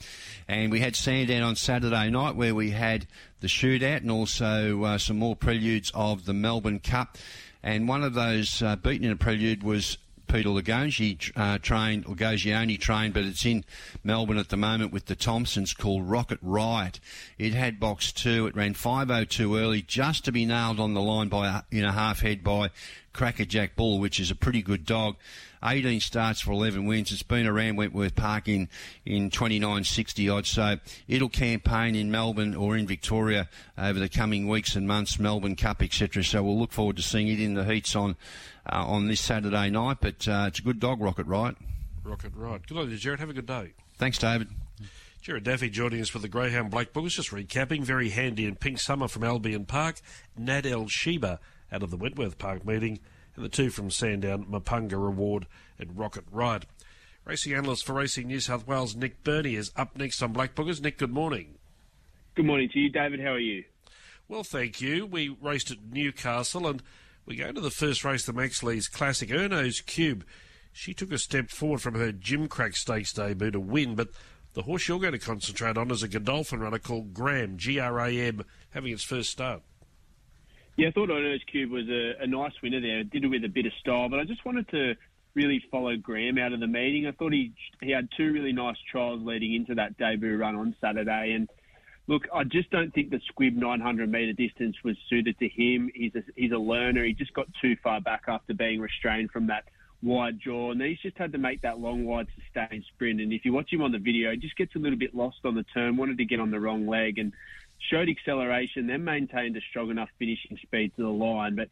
and 0.48 0.72
we 0.72 0.82
had 0.82 0.96
Sandown 0.96 1.44
on 1.44 1.56
Saturday 1.56 2.10
night 2.10 2.36
where 2.36 2.54
we 2.54 2.72
had 2.72 3.08
the 3.40 3.48
shootout 3.48 3.98
and 3.98 4.12
also 4.12 4.84
uh, 4.84 4.98
some 4.98 5.18
more 5.18 5.36
preludes 5.36 5.92
of 5.96 6.26
the 6.26 6.34
Melbourne 6.34 6.80
Cup. 6.80 7.18
And 7.64 7.88
one 7.88 8.04
of 8.04 8.14
those 8.16 8.62
uh, 8.62 8.76
beaten 8.76 9.06
in 9.06 9.12
a 9.12 9.16
prelude 9.16 9.62
was 9.62 9.98
Peter 10.32 10.48
Lagogi 10.48 11.32
uh, 11.36 11.58
trained, 11.58 12.06
Lagogione 12.06 12.80
trained, 12.80 13.14
but 13.14 13.26
it's 13.26 13.46
in 13.46 13.66
Melbourne 14.02 14.38
at 14.38 14.48
the 14.48 14.56
moment 14.56 14.94
with 14.94 15.08
the 15.08 15.16
Thompsons 15.16 15.74
called 15.74 16.10
Rocket 16.10 16.40
Riot. 16.42 17.02
It 17.38 17.54
had 17.54 17.82
box 17.82 18.14
two. 18.14 18.48
It 18.48 18.56
ran 18.56 18.74
5.02 18.74 19.60
early 19.60 19.82
just 19.82 20.24
to 20.24 20.32
be 20.32 20.46
nailed 20.46 20.80
on 20.80 20.94
the 20.94 21.02
line 21.02 21.28
by 21.28 21.50
a, 21.50 21.76
in 21.76 21.84
a 21.84 21.92
half 21.92 22.22
head 22.22 22.46
by 22.46 22.70
Crackerjack 23.12 23.76
Bull, 23.76 24.00
which 24.00 24.22
is 24.22 24.32
a 24.32 24.36
pretty 24.36 24.62
good 24.62 24.86
dog. 24.86 25.18
18 25.64 26.00
starts 26.00 26.42
for 26.42 26.52
11 26.52 26.86
wins. 26.86 27.12
It's 27.12 27.24
been 27.24 27.46
around 27.46 27.76
Wentworth 27.76 28.16
Park 28.16 28.48
in, 28.48 28.68
in 29.06 29.30
2960 29.30 30.30
odd. 30.30 30.46
So 30.46 30.78
it'll 31.08 31.30
campaign 31.30 31.96
in 31.96 32.12
Melbourne 32.12 32.56
or 32.56 32.76
in 32.76 32.88
Victoria 32.88 33.48
over 33.78 34.00
the 34.00 34.10
coming 34.10 34.48
weeks 34.48 34.76
and 34.76 34.88
months, 34.88 35.20
Melbourne 35.20 35.56
Cup, 35.56 35.82
etc. 35.82 36.24
So 36.24 36.44
we'll 36.44 36.60
look 36.60 36.72
forward 36.72 36.98
to 36.98 37.04
seeing 37.04 37.28
it 37.28 37.40
in 37.40 37.54
the 37.54 37.66
heats 37.66 37.96
on 37.96 38.16
uh, 38.72 38.86
on 38.86 39.08
this 39.08 39.22
Saturday 39.22 39.70
night. 39.70 39.98
But 40.02 40.28
uh, 40.28 40.46
it's 40.48 40.60
a 40.60 40.64
good 40.64 40.80
dog, 40.80 41.02
Rocket 41.02 41.28
Right. 41.28 41.56
Rocket 42.04 42.34
Right. 42.36 42.66
Good 42.66 42.78
on 42.78 42.90
you, 42.90 42.98
Gerard. 42.98 43.20
Have 43.20 43.30
a 43.30 43.34
good 43.34 43.46
day. 43.46 43.74
Thanks, 43.98 44.18
David. 44.18 44.48
Gerard 45.22 45.44
Daffy 45.44 45.70
joining 45.70 46.02
us 46.02 46.10
for 46.10 46.18
the 46.18 46.28
Greyhound 46.28 46.72
Black 46.72 46.94
Book. 46.94 47.08
Just 47.08 47.30
recapping. 47.30 47.84
Very 47.84 48.10
handy 48.10 48.46
in 48.46 48.56
Pink 48.56 48.80
Summer 48.80 49.08
from 49.08 49.24
Albion 49.24 49.66
Park. 49.66 49.98
Nad 50.36 50.66
Al 50.66 50.88
Sheba 50.88 51.40
out 51.72 51.84
of 51.84 51.92
the 51.92 51.98
Wentworth 51.98 52.40
Park 52.40 52.66
meeting 52.66 53.00
and 53.36 53.46
the 53.46 53.50
two 53.50 53.70
from 53.70 53.90
Sandown, 53.92 54.46
Mapunga 54.46 54.94
Reward 54.94 55.48
and 55.80 55.98
Rocket 55.98 56.26
Ride. 56.32 56.66
Racing 57.24 57.54
analyst 57.54 57.86
for 57.86 57.94
Racing 57.94 58.28
New 58.28 58.40
South 58.40 58.68
Wales, 58.68 58.96
Nick 58.96 59.24
Berney, 59.24 59.56
is 59.56 59.72
up 59.76 59.96
next 59.96 60.22
on 60.24 60.34
Black 60.34 60.56
Bookers. 60.56 60.82
Nick, 60.82 60.98
good 60.98 61.14
morning. 61.14 61.56
Good 62.36 62.46
morning 62.46 62.70
to 62.74 62.80
you, 62.80 62.90
David. 62.90 63.20
How 63.20 63.34
are 63.34 63.40
you? 63.40 63.64
Well, 64.28 64.44
thank 64.44 64.82
you. 64.82 65.06
We 65.06 65.36
raced 65.42 65.72
at 65.72 65.78
Newcastle 65.92 66.66
and 66.68 66.82
we 67.26 67.36
go 67.36 67.52
to 67.52 67.62
the 67.62 67.70
first 67.70 68.04
race, 68.04 68.26
the 68.26 68.34
Maxley's 68.34 68.88
Classic. 68.88 69.30
Erno's 69.30 69.82
Cube. 69.82 70.26
She 70.74 70.94
took 70.94 71.12
a 71.12 71.18
step 71.18 71.50
forward 71.50 71.82
from 71.82 71.96
her 71.96 72.12
Gimcrack 72.12 72.76
Stakes 72.76 73.14
debut 73.14 73.52
to 73.52 73.60
win, 73.60 73.96
but 73.96 74.10
the 74.54 74.64
horse 74.64 74.88
you're 74.88 75.00
going 75.00 75.12
to 75.14 75.20
concentrate 75.20 75.78
on 75.78 75.92
is 75.92 76.02
a 76.02 76.08
Godolphin 76.08 76.62
runner 76.62 76.80
called 76.80 77.14
Graham, 77.14 77.58
G 77.58 77.78
R 77.80 78.00
A 78.00 78.20
M, 78.20 78.44
having 78.72 78.94
its 78.94 79.04
first 79.04 79.30
start. 79.30 79.62
Yeah, 80.78 80.88
I 80.88 80.92
thought 80.92 81.10
Erno's 81.10 81.44
Cube 81.52 81.72
was 81.72 81.88
a, 81.90 82.24
a 82.24 82.28
nice 82.28 82.54
winner 82.64 82.82
there. 82.82 83.04
Did 83.04 83.26
it 83.26 83.28
with 83.28 83.44
a 83.44 83.50
bit 83.50 83.66
of 83.66 83.74
style, 83.80 84.10
but 84.10 84.20
I 84.20 84.24
just 84.24 84.46
wanted 84.46 84.70
to 84.70 84.96
really 85.34 85.64
follow 85.72 85.96
Graham 85.98 86.38
out 86.38 86.54
of 86.54 86.60
the 86.60 86.68
meeting. 86.68 87.08
I 87.08 87.12
thought 87.12 87.34
he 87.34 87.54
he 87.82 87.92
had 87.92 88.10
two 88.16 88.32
really 88.32 88.54
nice 88.54 88.78
trials 88.90 89.22
leading 89.24 89.54
into 89.54 89.76
that 89.76 89.98
debut 89.98 90.38
run 90.38 90.56
on 90.56 90.76
Saturday, 90.82 91.34
and 91.34 91.50
look, 92.08 92.24
I 92.34 92.44
just 92.44 92.70
don't 92.72 92.94
think 92.94 93.10
the 93.10 93.22
squib 93.28 93.56
900 93.56 94.10
metre 94.10 94.34
distance 94.34 94.76
was 94.84 94.98
suited 95.10 95.38
to 95.40 95.48
him. 95.48 95.90
He's 95.94 96.16
a, 96.16 96.24
he's 96.36 96.52
a 96.52 96.58
learner. 96.58 97.04
He 97.04 97.14
just 97.14 97.34
got 97.34 97.48
too 97.62 97.76
far 97.84 98.02
back 98.02 98.24
after 98.28 98.54
being 98.54 98.80
restrained 98.80 99.32
from 99.32 99.48
that 99.48 99.66
wide 100.02 100.40
jaw, 100.40 100.72
and 100.72 100.82
he's 100.82 101.00
just 101.00 101.18
had 101.18 101.32
to 101.32 101.38
make 101.38 101.62
that 101.62 101.80
long, 101.80 102.06
wide, 102.06 102.28
sustained 102.36 102.84
sprint. 102.94 103.22
And 103.22 103.32
if 103.32 103.46
you 103.46 103.54
watch 103.54 103.72
him 103.72 103.82
on 103.82 103.92
the 103.92 104.00
video, 104.00 104.32
he 104.32 104.38
just 104.38 104.58
gets 104.58 104.76
a 104.76 104.80
little 104.80 104.98
bit 104.98 105.14
lost 105.14 105.38
on 105.46 105.56
the 105.56 105.64
turn, 105.64 105.98
wanted 105.98 106.18
to 106.18 106.26
get 106.26 106.40
on 106.40 106.52
the 106.52 106.60
wrong 106.60 106.88
leg, 106.88 107.20
and 107.20 107.34
showed 107.90 108.10
acceleration, 108.10 108.88
then 108.88 109.04
maintained 109.04 109.58
a 109.58 109.62
strong 109.70 109.90
enough 109.90 110.10
finishing 110.20 110.58
speed 110.62 110.92
to 110.96 111.04
the 111.04 111.10
line. 111.10 111.56
But 111.56 111.70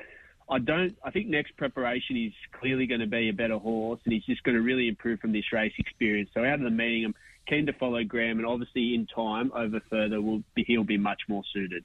I 0.50 0.59
don't. 0.59 0.97
I 1.03 1.11
think 1.11 1.27
next 1.27 1.56
preparation 1.57 2.17
is 2.17 2.33
clearly 2.59 2.88
going 2.88 3.01
to 3.01 3.07
be 3.07 3.29
a 3.29 3.33
better 3.33 3.57
horse, 3.57 4.00
and 4.06 4.13
he's 4.13 4.25
just 4.25 4.44
going 4.44 4.56
to 4.56 4.61
really 4.61 4.88
improve 4.88 5.19
from 5.19 5.31
this 5.31 5.51
race 5.53 5.73
experience. 5.77 6.29
So 6.33 6.44
out 6.44 6.56
of 6.56 6.61
the 6.61 6.71
meeting, 6.71 7.06
I'm 7.06 7.15
keen 7.47 7.65
to 7.67 7.73
follow 7.73 8.03
Graham, 8.03 8.39
and 8.39 8.47
obviously 8.47 8.95
in 8.95 9.07
time 9.07 9.51
over 9.53 9.79
further, 9.89 10.21
will 10.21 10.44
be, 10.56 10.63
he'll 10.67 10.83
be 10.83 10.97
much 10.97 11.21
more 11.27 11.44
suited. 11.53 11.83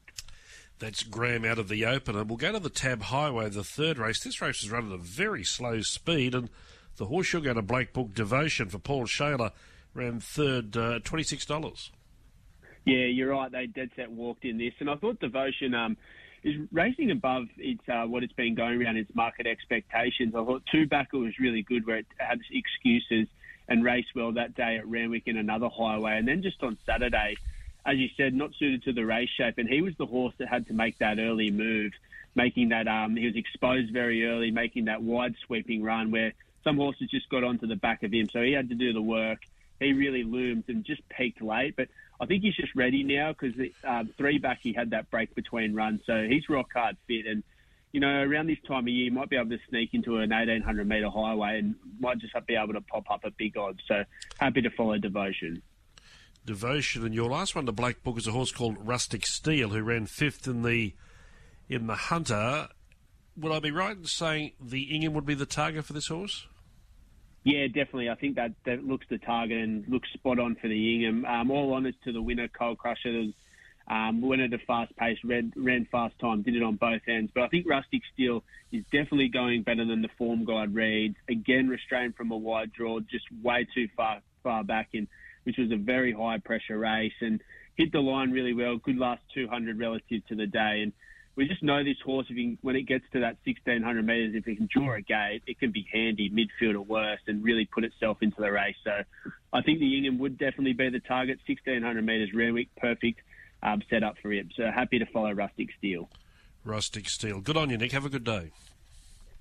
That's 0.79 1.03
Graham 1.03 1.45
out 1.45 1.59
of 1.59 1.69
the 1.69 1.85
opener. 1.85 2.25
We'll 2.25 2.37
go 2.37 2.53
to 2.53 2.59
the 2.59 2.71
Tab 2.71 3.03
Highway, 3.03 3.49
the 3.49 3.63
third 3.63 3.99
race. 3.99 4.23
This 4.23 4.41
race 4.41 4.63
is 4.63 4.71
run 4.71 4.89
at 4.89 4.95
a 4.95 4.99
very 4.99 5.45
slow 5.45 5.81
speed, 5.83 6.35
and 6.35 6.51
the 6.97 7.07
horse 7.07 7.33
you'll 7.33 7.43
go 7.43 7.55
to 7.55 7.63
Black 7.63 7.93
Book 7.93 8.15
Devotion 8.15 8.69
for 8.69 8.79
Paul 8.79 9.07
Shailer 9.07 9.53
ran 9.95 10.21
third, 10.21 10.77
uh, 10.77 10.99
twenty 11.05 11.23
six 11.23 11.47
dollars. 11.47 11.93
Yeah, 12.85 13.07
you're 13.07 13.31
right. 13.31 13.51
They 13.51 13.67
dead 13.67 13.91
set 13.97 14.11
walked 14.11 14.45
in 14.45 14.59
this, 14.59 14.75
and 14.79 14.91
I 14.91 14.97
thought 14.97 15.19
Devotion 15.21 15.75
um, 15.75 15.97
is 16.43 16.55
racing 16.71 17.11
above 17.11 17.45
its 17.57 17.81
uh, 17.89 18.05
what 18.05 18.23
it's 18.23 18.33
been 18.35 18.55
going 18.55 18.83
around 18.83 18.99
its 18.99 19.15
market 19.15 19.47
expectations. 19.47 20.35
I 20.35 20.45
thought 20.45 20.63
two 20.71 20.87
backer 20.87 21.19
was 21.19 21.39
really 21.39 21.63
good, 21.63 21.87
where 21.87 21.99
it 21.99 22.07
had 22.19 22.41
excuses 22.51 23.29
and 23.69 23.83
raced 23.83 24.09
well 24.15 24.33
that 24.33 24.55
day 24.55 24.77
at 24.77 24.87
Randwick 24.87 25.23
in 25.27 25.39
another 25.39 25.69
highway, 25.69 26.19
and 26.19 26.29
then 26.29 26.43
just 26.43 26.63
on 26.63 26.77
Saturday, 26.85 27.37
as 27.87 27.97
you 27.97 28.09
said, 28.17 28.35
not 28.35 28.51
suited 28.59 28.83
to 28.85 28.93
the 28.93 29.07
race 29.07 29.31
shape, 29.35 29.57
and 29.57 29.69
he 29.69 29.81
was 29.81 29.95
the 29.97 30.07
horse 30.07 30.35
that 30.39 30.49
had 30.49 30.67
to 30.67 30.75
make 30.75 30.99
that 30.99 31.19
early 31.19 31.51
move, 31.51 31.93
making 32.35 32.69
that 32.69 32.87
um, 32.87 33.17
he 33.17 33.25
was 33.25 33.37
exposed 33.37 33.91
very 33.93 34.27
early, 34.27 34.51
making 34.51 34.87
that 34.87 35.03
wide 35.03 35.35
sweeping 35.47 35.83
run 35.83 36.11
where 36.11 36.35
some 36.65 36.77
horses 36.77 37.09
just 37.11 37.29
got 37.31 37.45
onto 37.45 37.67
the 37.67 37.77
back 37.77 38.03
of 38.03 38.13
him, 38.13 38.29
so 38.31 38.43
he 38.43 38.53
had 38.53 38.69
to 38.69 38.75
do 38.75 38.93
the 38.93 39.03
work. 39.03 39.39
He 39.81 39.93
really 39.95 40.25
loomed 40.25 40.65
and 40.69 40.85
just 40.85 41.07
peaked 41.09 41.43
late, 41.43 41.77
but 41.77 41.89
I 42.21 42.27
think 42.27 42.43
he's 42.43 42.55
just 42.55 42.75
ready 42.75 43.03
now 43.03 43.33
because 43.33 43.55
um, 43.85 44.11
three 44.17 44.39
back 44.39 44.61
he 44.63 44.73
had 44.73 44.91
that 44.91 45.11
break 45.11 45.35
between 45.35 45.75
runs, 45.75 46.01
so 46.07 46.27
he's 46.29 46.49
rock 46.49 46.69
hard 46.75 46.97
fit. 47.07 47.27
And 47.27 47.43
you 47.93 48.01
know, 48.01 48.23
around 48.23 48.49
this 48.49 48.59
time 48.67 48.85
of 48.85 48.89
year, 48.89 49.13
might 49.13 49.31
be 49.31 49.37
able 49.37 49.51
to 49.51 49.59
sneak 49.69 49.91
into 49.95 50.17
an 50.17 50.31
1800 50.31 50.89
metre 50.89 51.11
highway 51.11 51.61
and 51.61 51.77
might 52.01 52.19
just 52.19 52.35
be 52.47 52.57
able 52.57 52.73
to 52.73 52.81
pop 52.81 53.09
up 53.11 53.25
a 53.25 53.31
big 53.31 53.57
odds. 53.57 53.81
So 53.87 54.03
happy 54.39 54.63
to 54.63 54.71
follow 54.71 54.99
Devotion. 54.99 55.63
Devotion, 56.45 57.07
and 57.07 57.15
your 57.15 57.31
last 57.31 57.55
one, 57.55 57.65
the 57.65 57.73
Black 57.73 58.03
Book, 58.03 58.19
is 58.19 58.27
a 58.27 58.33
horse 58.33 58.53
called 58.53 58.77
Rustic 58.81 59.25
Steel, 59.25 59.71
who 59.71 59.81
ran 59.83 60.07
fifth 60.07 60.47
in 60.47 60.63
the 60.63 60.95
in 61.69 61.87
the 61.87 61.95
Hunter. 61.95 62.69
Would 63.37 63.53
I 63.53 63.61
be 63.61 63.71
right 63.71 63.97
in 63.97 64.05
saying 64.05 64.53
the 64.61 64.95
Ingham 64.95 65.15
would 65.15 65.25
be 65.25 65.35
the 65.35 65.47
target 65.47 65.85
for 65.85 65.93
this 65.93 66.09
horse? 66.09 66.47
Yeah, 67.45 67.67
definitely. 67.67 68.09
I 68.09 68.15
think 68.15 68.37
that, 68.37 68.53
that 68.65 68.85
looks 68.85 69.07
the 69.11 69.19
target 69.19 69.59
and 69.59 69.87
looks 69.87 70.09
spot 70.15 70.39
on 70.39 70.57
for 70.57 70.67
the 70.67 70.95
Ingham. 70.95 71.27
Um, 71.27 71.51
all 71.51 71.75
honours 71.75 71.95
to 72.05 72.13
the 72.13 72.23
winner, 72.23 72.49
Coal 72.49 72.75
Crusher. 72.75 73.13
Was, 73.13 73.33
um, 73.87 74.23
went 74.23 74.41
at 74.41 74.55
a 74.55 74.59
fast 74.67 74.97
pace, 74.97 75.19
ran, 75.25 75.53
ran 75.55 75.87
fast 75.93 76.19
time, 76.19 76.41
did 76.41 76.57
it 76.57 76.63
on 76.63 76.77
both 76.77 77.03
ends. 77.07 77.31
But 77.35 77.43
I 77.43 77.49
think 77.49 77.67
Rustic 77.69 78.01
Steel 78.15 78.43
is 78.73 78.83
definitely 78.85 79.29
going 79.29 79.63
better 79.63 79.85
than 79.85 80.01
the 80.01 80.09
form 80.17 80.47
guide 80.47 80.75
reads. 80.75 81.17
Again, 81.29 81.69
restrained 81.69 82.17
from 82.17 82.31
a 82.31 82.37
wide 82.37 82.73
draw, 82.73 83.01
just 83.01 83.27
way 83.43 83.67
too 83.75 83.89
far 83.95 84.21
far 84.43 84.65
back 84.65 84.89
in, 84.93 85.07
which 85.45 85.57
was 85.59 85.71
a 85.71 85.77
very 85.77 86.13
high 86.13 86.39
pressure 86.39 86.79
race 86.79 87.13
and 87.21 87.43
hit 87.77 87.93
the 87.93 88.01
line 88.01 88.31
really 88.31 88.55
well. 88.55 88.77
Good 88.77 88.97
last 88.97 89.23
200 89.35 89.79
relative 89.79 90.27
to 90.29 90.35
the 90.35 90.47
day. 90.47 90.81
And 90.83 90.93
we 91.37 91.49
just 91.49 91.63
know 91.63 91.83
this 91.83 91.97
horse, 92.05 92.27
if 92.31 92.37
he, 92.37 92.59
when 92.63 92.77
it 92.77 92.83
gets 92.83 93.05
to 93.13 93.21
that 93.21 93.39
1600 93.45 94.07
metres, 94.07 94.35
if 94.35 94.47
it 94.47 94.57
can 94.57 94.69
draw 94.73 94.95
a 94.95 95.01
gate, 95.01 95.43
it 95.47 95.59
can 95.59 95.73
be 95.73 95.87
handy 95.93 96.31
midfield 96.31 96.75
or 96.75 96.83
worse 96.83 97.21
and 97.27 97.43
really 97.43 97.65
put 97.65 97.85
itself 97.85 98.19
into 98.21 98.41
the 98.41 98.53
race. 98.53 98.77
So 98.85 99.03
I 99.53 99.63
think 99.63 99.81
the 99.81 99.97
Ingham 99.97 100.19
would 100.19 100.39
definitely 100.39 100.75
be 100.75 100.91
the 100.91 101.01
target. 101.01 101.41
1600 101.47 102.05
metres, 102.05 102.31
Randwick, 102.33 102.69
perfect 102.77 103.21
um, 103.63 103.83
setup 103.91 104.17
for 104.23 104.33
him. 104.33 104.51
So 104.57 104.71
happy 104.73 104.99
to 105.01 105.07
follow 105.07 105.33
Rustic 105.33 105.71
Steel. 105.79 106.09
Rustic 106.65 107.09
Steel. 107.09 107.41
Good 107.41 107.57
on 107.57 107.71
you, 107.71 107.79
Nick. 107.79 107.93
Have 107.93 108.07
a 108.07 108.11
good 108.11 108.25
day. 108.25 108.53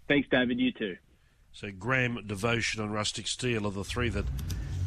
Thanks, 0.07 0.27
David. 0.29 0.59
You 0.59 0.71
too. 0.71 0.97
So 1.53 1.69
Graham, 1.71 2.19
Devotion, 2.25 2.81
and 2.81 2.91
Rustic 2.91 3.27
Steel 3.27 3.67
are 3.67 3.71
the 3.71 3.83
three 3.83 4.09
that 4.09 4.25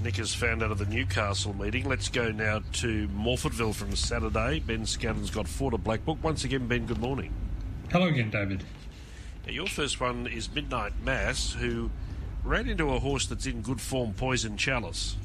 Nick 0.06 0.18
has 0.18 0.32
found 0.32 0.62
out 0.62 0.70
of 0.70 0.78
the 0.78 0.86
Newcastle 0.86 1.52
meeting. 1.52 1.88
Let's 1.88 2.08
go 2.08 2.30
now 2.30 2.60
to 2.74 3.08
Morphettville 3.08 3.74
from 3.74 3.96
Saturday. 3.96 4.60
Ben 4.60 4.86
Scadden's 4.86 5.30
got 5.30 5.48
four 5.48 5.72
to 5.72 5.78
Black 5.78 6.04
Book. 6.04 6.18
Once 6.22 6.44
again, 6.44 6.68
Ben, 6.68 6.86
good 6.86 7.00
morning. 7.00 7.32
Hello 7.90 8.06
again, 8.06 8.30
David. 8.30 8.62
Now, 9.44 9.52
your 9.52 9.66
first 9.66 10.00
one 10.00 10.28
is 10.28 10.48
Midnight 10.54 10.92
Mass, 11.02 11.54
who 11.54 11.90
ran 12.44 12.68
into 12.68 12.94
a 12.94 13.00
horse 13.00 13.26
that's 13.26 13.46
in 13.46 13.62
good 13.62 13.80
form, 13.80 14.12
Poison 14.12 14.56
Chalice. 14.56 15.16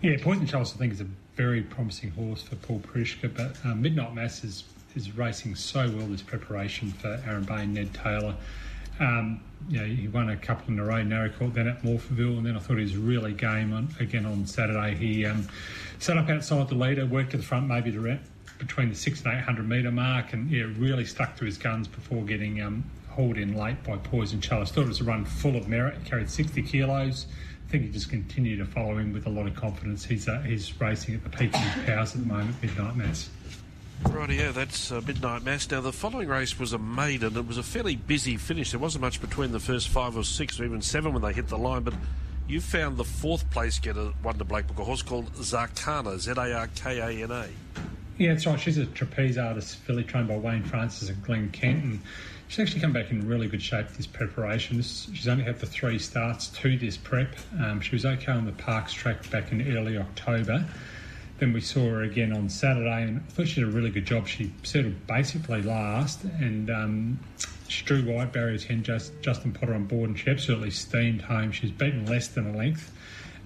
Yeah, 0.00 0.16
Poison 0.18 0.46
Chalice, 0.46 0.72
I 0.74 0.78
think, 0.78 0.94
is 0.94 1.02
a 1.02 1.06
very 1.36 1.60
promising 1.60 2.10
horse 2.12 2.40
for 2.40 2.56
Paul 2.56 2.80
Prishka, 2.80 3.36
but 3.36 3.54
um, 3.70 3.82
Midnight 3.82 4.14
Mass 4.14 4.44
is, 4.44 4.64
is 4.96 5.14
racing 5.14 5.56
so 5.56 5.90
well 5.94 6.06
this 6.06 6.22
preparation 6.22 6.90
for 6.90 7.20
Aaron 7.26 7.44
Bain, 7.44 7.74
Ned 7.74 7.92
Taylor. 7.92 8.34
Um, 9.00 9.42
you 9.68 9.80
know, 9.80 9.86
he 9.86 10.08
won 10.08 10.28
a 10.28 10.36
couple 10.36 10.72
in 10.72 10.78
a 10.78 10.84
row, 10.84 11.02
Naracoorte, 11.02 11.54
then 11.54 11.68
at 11.68 11.82
Morphettville, 11.82 12.36
and 12.36 12.46
then 12.46 12.56
I 12.56 12.60
thought 12.60 12.76
he 12.76 12.82
was 12.82 12.96
really 12.96 13.32
game 13.32 13.72
on, 13.72 13.88
again 13.98 14.26
on 14.26 14.46
Saturday. 14.46 14.94
He 14.94 15.24
um, 15.24 15.48
set 15.98 16.18
up 16.18 16.28
outside 16.28 16.68
the 16.68 16.74
leader, 16.74 17.06
worked 17.06 17.30
to 17.30 17.38
the 17.38 17.42
front, 17.42 17.66
maybe 17.66 17.90
to 17.92 18.18
between 18.58 18.88
the 18.88 18.94
six 18.94 19.22
and 19.22 19.34
eight 19.34 19.42
hundred 19.42 19.68
metre 19.68 19.90
mark, 19.90 20.32
and 20.32 20.50
yeah, 20.50 20.64
really 20.78 21.04
stuck 21.04 21.36
to 21.36 21.44
his 21.44 21.58
guns 21.58 21.88
before 21.88 22.22
getting 22.24 22.60
um, 22.62 22.84
hauled 23.08 23.38
in 23.38 23.56
late 23.56 23.82
by 23.84 23.96
Poison 23.96 24.40
Chalice. 24.40 24.70
Thought 24.70 24.82
it 24.82 24.88
was 24.88 25.00
a 25.00 25.04
run 25.04 25.24
full 25.24 25.56
of 25.56 25.68
merit. 25.68 25.96
He 26.02 26.08
carried 26.08 26.30
sixty 26.30 26.62
kilos. 26.62 27.26
I 27.66 27.70
think 27.70 27.84
he 27.84 27.90
just 27.90 28.10
continued 28.10 28.58
to 28.58 28.66
follow 28.66 28.98
him 28.98 29.12
with 29.12 29.26
a 29.26 29.30
lot 29.30 29.46
of 29.46 29.56
confidence. 29.56 30.04
He's 30.04 30.28
uh, 30.28 30.40
he's 30.40 30.78
racing 30.80 31.14
at 31.14 31.24
the 31.24 31.30
peak 31.30 31.54
of 31.54 31.60
his 31.60 31.84
powers 31.86 32.14
at 32.14 32.20
the 32.20 32.26
moment, 32.26 32.62
Midnight 32.62 32.96
Mass. 32.96 33.30
Right, 34.02 34.30
yeah, 34.30 34.50
that's 34.52 34.92
uh, 34.92 35.00
Midnight 35.06 35.44
Mass. 35.44 35.70
Now, 35.70 35.80
the 35.80 35.92
following 35.92 36.28
race 36.28 36.58
was 36.58 36.72
a 36.72 36.78
maiden. 36.78 37.36
It 37.36 37.46
was 37.46 37.58
a 37.58 37.62
fairly 37.62 37.96
busy 37.96 38.36
finish. 38.36 38.70
There 38.70 38.80
wasn't 38.80 39.02
much 39.02 39.20
between 39.20 39.52
the 39.52 39.60
first 39.60 39.88
five 39.88 40.16
or 40.16 40.24
six 40.24 40.60
or 40.60 40.64
even 40.64 40.82
seven 40.82 41.12
when 41.12 41.22
they 41.22 41.32
hit 41.32 41.48
the 41.48 41.58
line, 41.58 41.82
but 41.82 41.94
you 42.46 42.60
found 42.60 42.96
the 42.96 43.04
fourth 43.04 43.48
place 43.50 43.78
getter, 43.78 44.12
one 44.22 44.36
to 44.38 44.44
Black 44.44 44.66
Book, 44.66 44.78
a 44.78 44.84
horse 44.84 45.02
called 45.02 45.32
Zarkana, 45.34 46.18
Z 46.18 46.32
A 46.36 46.52
R 46.52 46.68
K 46.74 46.98
A 46.98 47.24
N 47.24 47.30
A. 47.30 47.48
Yeah, 48.18 48.32
that's 48.32 48.46
right. 48.46 48.60
She's 48.60 48.78
a 48.78 48.86
trapeze 48.86 49.38
artist, 49.38 49.76
filly 49.78 50.04
trained 50.04 50.28
by 50.28 50.36
Wayne 50.36 50.62
Francis 50.62 51.08
and 51.08 51.22
Glen 51.24 51.50
Kent, 51.50 51.82
and 51.82 52.00
she's 52.48 52.60
actually 52.60 52.80
come 52.80 52.92
back 52.92 53.10
in 53.10 53.26
really 53.26 53.48
good 53.48 53.62
shape 53.62 53.88
this 53.96 54.06
preparation. 54.06 54.76
This, 54.76 55.08
she's 55.12 55.26
only 55.26 55.44
had 55.44 55.58
the 55.58 55.66
three 55.66 55.98
starts 55.98 56.48
to 56.48 56.78
this 56.78 56.96
prep. 56.96 57.34
Um, 57.58 57.80
she 57.80 57.94
was 57.94 58.04
okay 58.04 58.32
on 58.32 58.44
the 58.44 58.52
Parks 58.52 58.92
track 58.92 59.28
back 59.30 59.50
in 59.50 59.76
early 59.76 59.96
October. 59.96 60.64
Then 61.38 61.52
we 61.52 61.60
saw 61.60 61.80
her 61.90 62.02
again 62.02 62.32
on 62.32 62.48
Saturday, 62.48 63.02
and 63.02 63.18
I 63.18 63.30
thought 63.30 63.48
she 63.48 63.60
did 63.60 63.68
a 63.68 63.72
really 63.72 63.90
good 63.90 64.06
job. 64.06 64.28
She 64.28 64.52
settled 64.62 65.06
basically 65.06 65.62
last, 65.62 66.22
and 66.24 66.70
um, 66.70 67.20
she 67.68 67.84
drew 67.84 68.02
White 68.02 68.32
Barrier 68.32 68.58
10, 68.58 68.82
just, 68.84 69.20
Justin 69.20 69.52
Potter 69.52 69.74
on 69.74 69.86
board, 69.86 70.10
and 70.10 70.18
she 70.18 70.30
absolutely 70.30 70.70
steamed 70.70 71.22
home. 71.22 71.50
She's 71.50 71.72
beaten 71.72 72.06
less 72.06 72.28
than 72.28 72.54
a 72.54 72.56
length. 72.56 72.92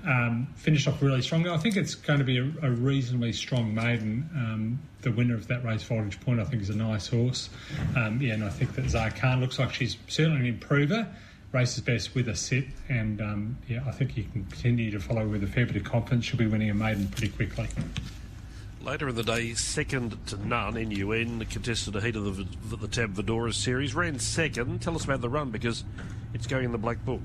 Um, 0.07 0.49
finished 0.54 0.87
off 0.87 1.02
really 1.02 1.23
strongly. 1.23 1.50
I 1.50 1.57
think 1.57 1.76
it's 1.76 1.95
going 1.95 2.18
to 2.18 2.25
be 2.25 2.38
a, 2.38 2.52
a 2.62 2.71
reasonably 2.71 3.33
strong 3.33 3.75
maiden. 3.75 4.28
Um, 4.35 4.78
the 5.02 5.11
winner 5.11 5.35
of 5.35 5.49
that 5.49 5.64
race, 5.64 5.83
Voltage 5.83 6.21
Point, 6.21 6.40
I 6.40 6.45
think 6.45 6.62
is 6.62 6.71
a 6.71 6.76
nice 6.76 7.09
horse. 7.09 7.50
Um, 7.97 8.21
yeah, 8.21 8.35
and 8.35 8.45
I 8.45 8.50
think 8.50 8.75
that 8.75 8.85
Zarkhan 8.85 9.40
looks 9.40 9.59
like 9.59 9.73
she's 9.73 9.97
certainly 10.09 10.40
an 10.40 10.47
improver. 10.47 11.09
Races 11.50 11.81
best 11.81 12.14
with 12.14 12.28
a 12.28 12.37
sit, 12.37 12.67
and 12.90 13.23
um, 13.23 13.57
yeah, 13.69 13.83
I 13.87 13.90
think 13.90 14.19
you 14.19 14.25
can 14.25 14.45
continue 14.45 14.90
to 14.90 15.00
follow 15.00 15.26
with 15.26 15.43
a 15.43 15.47
fair 15.47 15.64
bit 15.64 15.76
of 15.76 15.85
confidence. 15.85 16.26
She'll 16.26 16.38
be 16.38 16.47
winning 16.47 16.69
a 16.69 16.75
maiden 16.75 17.09
pretty 17.09 17.28
quickly. 17.28 17.69
Later 18.83 19.09
in 19.09 19.14
the 19.14 19.23
day, 19.23 19.55
second 19.55 20.19
to 20.26 20.37
none, 20.47 20.75
NUN 20.75 21.45
contested 21.47 21.97
a 21.97 22.00
heat 22.00 22.17
of 22.17 22.37
the, 22.37 22.76
the 22.76 22.88
Tab 22.88 23.14
Vidora 23.14 23.55
series. 23.55 23.95
Ran 23.95 24.19
second. 24.19 24.83
Tell 24.83 24.95
us 24.95 25.05
about 25.05 25.23
the 25.23 25.28
run 25.28 25.50
because 25.50 25.85
it's 26.35 26.47
going 26.47 26.67
in 26.67 26.73
the 26.73 26.78
Black 26.78 27.02
Book. 27.05 27.21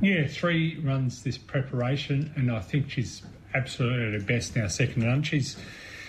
Yeah, 0.00 0.26
three 0.26 0.80
runs 0.80 1.22
this 1.22 1.38
preparation, 1.38 2.32
and 2.34 2.50
I 2.50 2.58
think 2.58 2.90
she's 2.90 3.22
absolutely 3.54 4.06
at 4.06 4.20
her 4.20 4.26
best 4.26 4.56
now, 4.56 4.66
second 4.66 5.02
to 5.02 5.08
none. 5.08 5.22
She's 5.22 5.56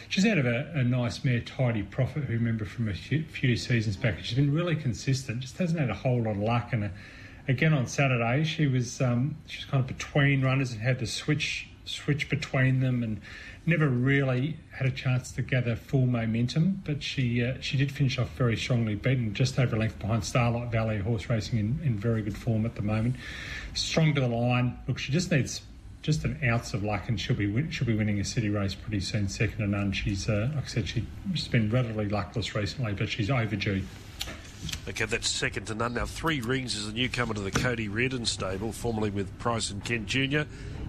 she's 0.10 0.25
out 0.25 0.38
of 0.38 0.45
a, 0.45 0.72
a 0.75 0.83
nice 0.83 1.24
mare, 1.24 1.39
Tidy 1.39 1.83
Profit, 1.83 2.24
who 2.24 2.33
remember 2.33 2.65
from 2.65 2.89
a 2.89 2.93
few, 2.93 3.24
few, 3.24 3.55
seasons 3.55 3.95
back. 3.95 4.19
She's 4.24 4.38
been 4.38 4.53
really 4.53 4.75
consistent, 4.75 5.39
just 5.39 5.57
hasn't 5.57 5.79
had 5.79 5.89
a 5.89 5.95
whole 5.95 6.24
lot 6.24 6.31
of 6.31 6.38
luck. 6.38 6.74
And 6.74 6.86
uh, 6.86 6.89
again 7.47 7.73
on 7.73 7.88
Saturday, 7.88 8.43
she 8.43 8.67
was 8.67 9.01
um, 9.01 9.38
she 9.47 9.57
was 9.57 9.65
kind 9.65 9.81
of 9.81 9.88
between 9.88 10.41
runners 10.41 10.71
and 10.71 10.81
had 10.81 11.00
to 11.00 11.07
switch 11.07 11.67
switch 11.85 12.29
between 12.29 12.79
them 12.79 13.03
and 13.03 13.19
never 13.65 13.88
really 13.88 14.57
had 14.71 14.88
a 14.88 14.91
chance 14.91 15.31
to 15.31 15.41
gather 15.41 15.75
full 15.75 16.05
momentum, 16.05 16.81
but 16.85 17.03
she 17.03 17.43
uh, 17.43 17.55
she 17.62 17.77
did 17.77 17.91
finish 17.91 18.17
off 18.17 18.29
very 18.31 18.57
strongly, 18.57 18.95
beaten 18.95 19.33
just 19.33 19.57
over 19.59 19.75
a 19.75 19.79
length 19.79 20.00
behind 20.00 20.23
Starlight 20.23 20.71
Valley, 20.71 21.00
horse 21.00 21.29
racing 21.29 21.59
in, 21.59 21.79
in 21.83 21.97
very 21.97 22.21
good 22.21 22.38
form 22.38 22.65
at 22.65 22.75
the 22.75 22.81
moment. 22.81 23.15
Strong 23.73 24.15
to 24.15 24.21
the 24.21 24.27
line. 24.27 24.77
Look, 24.88 24.97
she 24.97 25.12
just 25.12 25.31
needs 25.31 25.62
just 26.01 26.25
an 26.25 26.38
ounce 26.43 26.73
of 26.73 26.83
luck, 26.83 27.07
and 27.07 27.19
she'll 27.19 27.35
be 27.35 27.71
she'll 27.71 27.88
be 27.88 27.95
winning 27.95 28.19
a 28.19 28.25
city 28.25 28.50
race 28.50 28.75
pretty 28.75 29.00
soon, 29.00 29.29
second 29.29 29.57
to 29.57 29.67
none. 29.67 29.91
She's 29.91 30.29
uh, 30.29 30.51
like 30.55 30.65
I 30.65 30.67
said, 30.67 30.88
she, 30.88 31.05
she's 31.33 31.47
been 31.47 31.69
relatively 31.69 32.09
luckless 32.09 32.55
recently, 32.55 32.93
but 32.93 33.09
she's 33.09 33.29
overdue. 33.29 33.83
Okay, 34.88 35.05
that's 35.05 35.29
second 35.29 35.67
to 35.67 35.75
none. 35.75 35.93
Now, 35.93 36.05
Three 36.05 36.41
Rings 36.41 36.75
is 36.75 36.88
a 36.88 36.93
newcomer 36.93 37.34
to 37.34 37.41
the 37.41 37.51
Cody 37.51 37.88
Reardon 37.88 38.25
stable, 38.25 38.72
formerly 38.72 39.10
with 39.10 39.38
Price 39.39 39.72
and 39.72 39.84
Kent 39.84 40.08
Jr. 40.08 40.41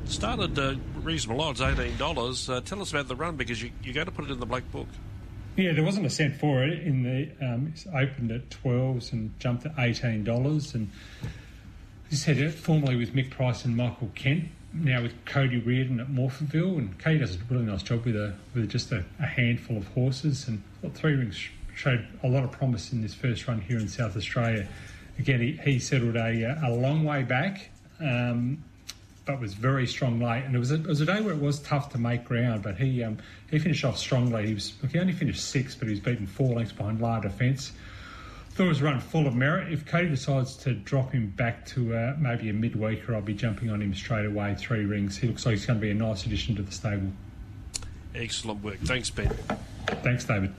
Started 0.05 0.59
uh, 0.59 0.75
reasonable 1.03 1.41
odds, 1.41 1.61
$18. 1.61 2.49
Uh, 2.49 2.61
tell 2.61 2.83
us 2.83 2.91
about 2.91 3.09
the 3.09 3.17
run 3.17 3.37
because 3.37 3.63
you, 3.63 3.71
you're 3.83 3.95
going 3.95 4.07
to 4.07 4.13
put 4.13 4.25
it 4.25 4.31
in 4.31 4.41
the 4.41 4.47
Black 4.47 4.71
Book. 4.73 4.89
Yeah, 5.57 5.73
there 5.73 5.85
wasn't 5.85 6.07
a 6.07 6.11
cent 6.11 6.37
for 6.37 6.65
it. 6.65 6.81
In 6.81 7.05
the 7.05 7.31
um, 7.47 7.73
it's 7.73 7.87
opened 7.87 8.33
at 8.33 8.51
12s 8.51 9.13
and 9.13 9.39
jumped 9.39 9.63
to 9.63 9.71
$18. 9.71 10.75
And 10.75 10.91
this 12.11 12.25
had 12.25 12.39
it 12.39 12.51
formerly 12.51 12.97
with 12.97 13.15
Mick 13.15 13.31
Price 13.31 13.65
and 13.65 13.77
Michael 13.77 14.11
Kent. 14.15 14.47
Now 14.73 15.03
with 15.03 15.13
Cody 15.25 15.59
Reardon 15.59 16.01
at 16.01 16.09
Morphettville, 16.09 16.79
and 16.79 16.99
Cody 16.99 17.19
does 17.19 17.37
a 17.37 17.39
really 17.49 17.65
nice 17.65 17.85
job 17.85 18.05
with 18.05 18.17
a 18.17 18.35
with 18.55 18.69
just 18.69 18.91
a, 18.91 19.05
a 19.21 19.27
handful 19.27 19.77
of 19.77 19.87
horses. 19.89 20.49
And 20.49 20.61
Three 20.95 21.15
Rings 21.15 21.49
showed 21.75 22.07
a 22.23 22.29
lot 22.29 22.45
of 22.45 22.53
promise 22.53 22.93
in 22.93 23.03
this 23.03 23.15
first 23.15 23.47
run 23.47 23.61
here 23.61 23.79
in 23.79 23.89
South 23.89 24.17
Australia. 24.17 24.69
Again, 25.19 25.41
he, 25.41 25.53
he 25.65 25.79
settled 25.79 26.17
a, 26.17 26.59
a 26.65 26.71
long 26.71 27.05
way 27.05 27.23
back. 27.23 27.71
Um, 28.01 28.63
but 29.25 29.41
was 29.41 29.55
very 29.55 29.87
strong 29.87 30.21
late. 30.21 30.45
And 30.45 30.55
it 30.55 30.59
was 30.59 30.71
a, 30.71 30.75
it 30.75 30.87
was 30.87 31.01
a 31.01 31.07
day 31.07 31.21
where 31.21 31.33
it 31.33 31.41
was 31.41 31.61
tough 31.61 31.91
to 31.93 31.99
make 31.99 32.25
ground, 32.25 32.63
but 32.63 32.77
he 32.77 33.03
um, 33.03 33.19
he 33.51 33.59
finished 33.59 33.85
off 33.85 33.99
strongly. 33.99 34.47
He 34.47 34.55
was 34.55 34.75
he 34.91 34.99
only 34.99 35.13
finished 35.13 35.49
sixth, 35.49 35.79
but 35.79 35.89
he 35.89 35.93
was 35.93 36.01
beaten 36.01 36.27
four 36.27 36.55
lengths 36.55 36.73
behind 36.73 37.01
La 37.01 37.21
Defence. 37.21 37.73
Thought 38.51 38.67
it 38.67 38.69
was 38.69 38.81
a 38.83 38.85
run 38.85 39.01
full 39.01 39.27
of 39.27 39.35
merit. 39.35 39.73
If 39.73 39.85
Cody 39.85 40.09
decides 40.09 40.57
to 40.59 40.75
drop 40.75 41.11
him 41.11 41.31
back 41.31 41.67
to 41.67 41.97
uh, 41.97 42.17
maybe 42.19 42.51
a 42.51 42.53
midweeker, 42.53 43.15
I'll 43.15 43.21
be 43.21 43.35
jumping 43.35 43.69
on 43.71 43.83
him 43.83 43.93
straight 43.95 44.27
away. 44.27 44.55
Three 44.57 44.85
rings. 44.85 45.17
He 45.17 45.27
looks 45.27 45.45
like 45.45 45.57
he's 45.57 45.67
going 45.67 45.81
to 45.81 45.85
be 45.85 45.91
a 45.91 45.95
nice 45.95 46.25
addition 46.25 46.55
to 46.57 46.63
the 46.63 46.71
stable. 46.71 47.11
Excellent 48.15 48.63
work. 48.63 48.79
Thanks, 48.85 49.11
Ben. 49.11 49.29
Thanks, 50.05 50.25
David. 50.25 50.55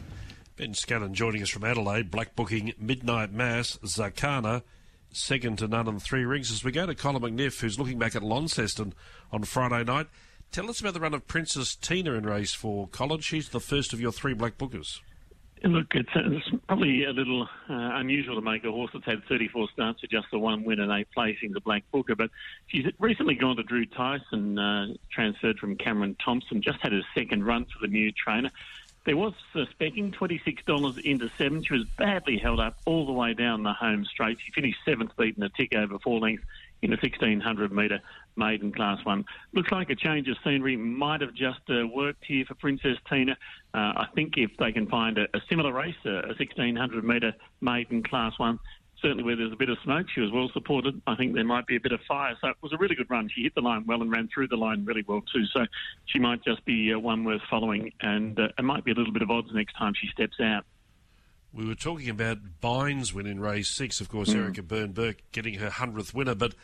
Ben 0.57 0.71
Scadden 0.71 1.11
joining 1.11 1.41
us 1.41 1.49
from 1.49 1.65
Adelaide, 1.65 2.09
black 2.09 2.33
booking 2.33 2.71
Midnight 2.79 3.33
Mass, 3.33 3.77
Zarkana, 3.83 4.61
second 5.11 5.57
to 5.57 5.67
none 5.67 5.85
on 5.89 5.99
three 5.99 6.23
rings. 6.23 6.49
As 6.49 6.63
we 6.63 6.71
go 6.71 6.85
to 6.85 6.95
Colin 6.95 7.21
McNiff, 7.21 7.59
who's 7.59 7.77
looking 7.77 7.99
back 7.99 8.15
at 8.15 8.23
Launceston 8.23 8.93
on 9.33 9.43
Friday 9.43 9.83
night, 9.83 10.07
tell 10.53 10.69
us 10.69 10.79
about 10.79 10.93
the 10.93 11.01
run 11.01 11.13
of 11.13 11.27
Princess 11.27 11.75
Tina 11.75 12.13
in 12.13 12.25
race 12.25 12.53
four. 12.53 12.87
Colin, 12.87 13.19
she's 13.19 13.49
the 13.49 13.59
first 13.59 13.91
of 13.91 13.99
your 13.99 14.13
three 14.13 14.33
black 14.33 14.57
bookers. 14.57 15.01
Look, 15.63 15.87
it's, 15.93 16.09
it's 16.15 16.47
probably 16.67 17.03
a 17.03 17.11
little 17.11 17.43
uh, 17.69 17.73
unusual 17.95 18.35
to 18.35 18.41
make 18.41 18.63
a 18.63 18.71
horse 18.71 18.91
that's 18.93 19.05
had 19.05 19.23
34 19.27 19.67
starts 19.73 20.01
to 20.01 20.07
just 20.07 20.27
the 20.31 20.39
one 20.39 20.63
win 20.63 20.79
and 20.79 20.91
eight 20.91 21.07
placings, 21.17 21.55
a 21.57 21.61
black 21.61 21.83
booker. 21.91 22.15
But 22.15 22.29
she's 22.67 22.85
recently 22.99 23.35
gone 23.35 23.57
to 23.57 23.63
Drew 23.63 23.85
Tyson, 23.85 24.57
uh, 24.57 24.87
transferred 25.11 25.57
from 25.57 25.75
Cameron 25.75 26.15
Thompson, 26.23 26.61
just 26.61 26.79
had 26.81 26.93
his 26.93 27.03
second 27.13 27.43
run 27.45 27.65
for 27.65 27.79
the 27.81 27.87
new 27.87 28.11
trainer. 28.11 28.51
There 29.05 29.15
was 29.15 29.33
suspecting 29.53 30.11
$26 30.11 30.99
into 31.05 31.29
seven. 31.37 31.63
She 31.63 31.73
was 31.73 31.83
badly 31.95 32.37
held 32.37 32.59
up 32.59 32.79
all 32.85 33.05
the 33.05 33.11
way 33.11 33.35
down 33.35 33.61
the 33.61 33.71
home 33.71 34.03
straight. 34.03 34.39
She 34.43 34.51
finished 34.51 34.79
seventh, 34.83 35.15
beaten 35.15 35.43
a 35.43 35.49
tick 35.49 35.75
over 35.75 35.99
four 35.99 36.19
lengths 36.19 36.43
in 36.81 36.91
a 36.91 36.97
1600 36.97 37.71
metre 37.71 38.01
maiden 38.35 38.71
class 38.71 39.05
one. 39.05 39.25
Looks 39.53 39.71
like 39.71 39.91
a 39.91 39.95
change 39.95 40.27
of 40.27 40.37
scenery 40.43 40.75
might 40.75 41.21
have 41.21 41.35
just 41.35 41.61
uh, 41.69 41.85
worked 41.87 42.25
here 42.25 42.45
for 42.45 42.55
Princess 42.55 42.97
Tina. 43.07 43.37
Uh, 43.75 43.77
I 43.77 44.07
think 44.15 44.37
if 44.37 44.57
they 44.57 44.71
can 44.71 44.87
find 44.87 45.19
a, 45.19 45.27
a 45.35 45.41
similar 45.49 45.71
race, 45.71 45.95
a, 46.05 46.09
a 46.09 46.35
1600 46.35 47.03
metre 47.03 47.33
maiden 47.61 48.01
class 48.01 48.37
one, 48.39 48.59
certainly 49.05 49.23
where 49.23 49.35
there's 49.35 49.53
a 49.53 49.55
bit 49.55 49.69
of 49.69 49.77
smoke, 49.83 50.07
she 50.09 50.19
was 50.19 50.31
well 50.31 50.49
supported. 50.51 50.99
I 51.05 51.15
think 51.15 51.35
there 51.35 51.43
might 51.43 51.67
be 51.67 51.75
a 51.75 51.79
bit 51.79 51.91
of 51.91 51.99
fire. 52.07 52.35
So 52.41 52.47
it 52.47 52.55
was 52.63 52.73
a 52.73 52.77
really 52.77 52.95
good 52.95 53.09
run. 53.09 53.29
She 53.33 53.43
hit 53.43 53.53
the 53.53 53.61
line 53.61 53.85
well 53.85 54.01
and 54.01 54.11
ran 54.11 54.27
through 54.33 54.47
the 54.47 54.55
line 54.55 54.83
really 54.83 55.03
well 55.07 55.21
too. 55.21 55.45
So 55.53 55.65
she 56.07 56.17
might 56.17 56.43
just 56.43 56.65
be 56.65 56.91
uh, 56.91 56.97
one 56.97 57.23
worth 57.23 57.43
following, 57.47 57.91
and 58.01 58.39
uh, 58.39 58.47
it 58.57 58.63
might 58.63 58.83
be 58.83 58.91
a 58.91 58.95
little 58.95 59.13
bit 59.13 59.21
of 59.21 59.29
odds 59.29 59.49
next 59.53 59.73
time 59.73 59.93
she 59.93 60.07
steps 60.07 60.37
out. 60.41 60.65
We 61.53 61.67
were 61.67 61.75
talking 61.75 62.09
about 62.09 62.39
Bynes 62.61 63.13
win 63.13 63.27
in 63.27 63.39
race 63.39 63.69
six, 63.69 64.01
of 64.01 64.09
course, 64.09 64.29
mm. 64.29 64.37
Erica 64.37 64.63
Byrne 64.63 64.91
Burke 64.91 65.21
getting 65.31 65.53
her 65.55 65.69
hundredth 65.69 66.13
winner, 66.15 66.35
but 66.35 66.55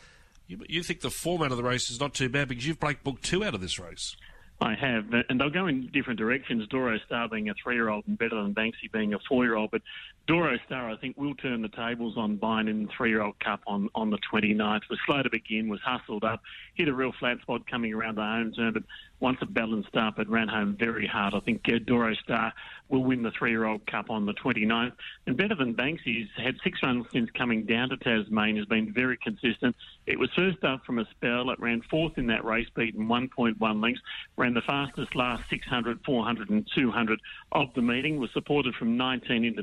you, 0.48 0.58
you 0.68 0.82
think 0.82 1.00
the 1.00 1.10
format 1.10 1.52
of 1.52 1.56
the 1.56 1.62
race 1.62 1.90
is 1.90 2.00
not 2.00 2.12
too 2.12 2.28
bad 2.28 2.48
because 2.48 2.66
you've 2.66 2.80
Blake 2.80 3.04
booked 3.04 3.22
two 3.22 3.44
out 3.44 3.54
of 3.54 3.60
this 3.60 3.78
race. 3.78 4.16
I 4.60 4.74
have, 4.74 5.06
and 5.28 5.40
they'll 5.40 5.50
go 5.50 5.66
in 5.66 5.88
different 5.92 6.20
directions. 6.20 6.68
Doro 6.68 6.96
Star 7.06 7.28
being 7.28 7.48
a 7.48 7.54
three-year-old 7.62 8.04
and 8.06 8.16
Better 8.16 8.40
Than 8.40 8.54
Banksy 8.54 8.92
being 8.92 9.12
a 9.12 9.18
four-year-old. 9.28 9.70
But 9.72 9.82
Doro 10.26 10.56
Star, 10.66 10.90
I 10.90 10.96
think, 10.96 11.16
will 11.16 11.34
turn 11.34 11.62
the 11.62 11.68
tables 11.68 12.16
on 12.16 12.36
Bine 12.36 12.68
in 12.68 12.84
the 12.84 12.88
three-year-old 12.96 13.38
cup 13.40 13.60
on, 13.66 13.88
on 13.94 14.10
the 14.10 14.18
29th. 14.32 14.82
Was 14.88 14.98
slow 15.06 15.22
to 15.22 15.30
begin, 15.30 15.68
was 15.68 15.80
hustled 15.80 16.24
up, 16.24 16.42
hit 16.74 16.88
a 16.88 16.94
real 16.94 17.12
flat 17.18 17.40
spot 17.40 17.66
coming 17.68 17.92
around 17.92 18.16
the 18.16 18.22
home 18.22 18.52
turn, 18.52 18.72
but 18.72 18.84
once 19.20 19.38
a 19.40 19.46
balanced 19.46 19.88
start, 19.88 20.14
but 20.16 20.28
ran 20.28 20.48
home 20.48 20.76
very 20.78 21.06
hard. 21.06 21.34
I 21.34 21.40
think 21.40 21.62
uh, 21.68 21.78
Doro 21.84 22.14
Star 22.14 22.52
will 22.88 23.04
win 23.04 23.22
the 23.22 23.30
three-year-old 23.30 23.86
cup 23.86 24.10
on 24.10 24.26
the 24.26 24.34
29th. 24.34 24.92
And 25.26 25.36
better 25.36 25.54
than 25.54 25.72
Banks, 25.72 26.02
Banksy's 26.02 26.28
had 26.36 26.56
six 26.62 26.80
runs 26.82 27.06
since 27.12 27.30
coming 27.30 27.64
down 27.64 27.88
to 27.90 27.96
Tasmania, 27.96 28.60
has 28.60 28.66
been 28.66 28.92
very 28.92 29.16
consistent. 29.16 29.74
It 30.06 30.18
was 30.18 30.30
first 30.34 30.62
up 30.64 30.84
from 30.84 30.98
a 30.98 31.06
spell. 31.10 31.50
It 31.50 31.60
ran 31.60 31.82
fourth 31.90 32.18
in 32.18 32.26
that 32.26 32.44
race, 32.44 32.68
beaten 32.74 33.06
1.1 33.06 33.82
lengths. 33.82 34.02
Ran 34.36 34.54
the 34.54 34.62
fastest 34.62 35.14
last 35.14 35.48
600, 35.48 36.00
400, 36.04 36.50
and 36.50 36.68
200 36.74 37.20
of 37.52 37.72
the 37.74 37.82
meeting. 37.82 38.18
Was 38.18 38.30
supported 38.32 38.74
from 38.74 38.96
19 38.96 39.44
into 39.44 39.62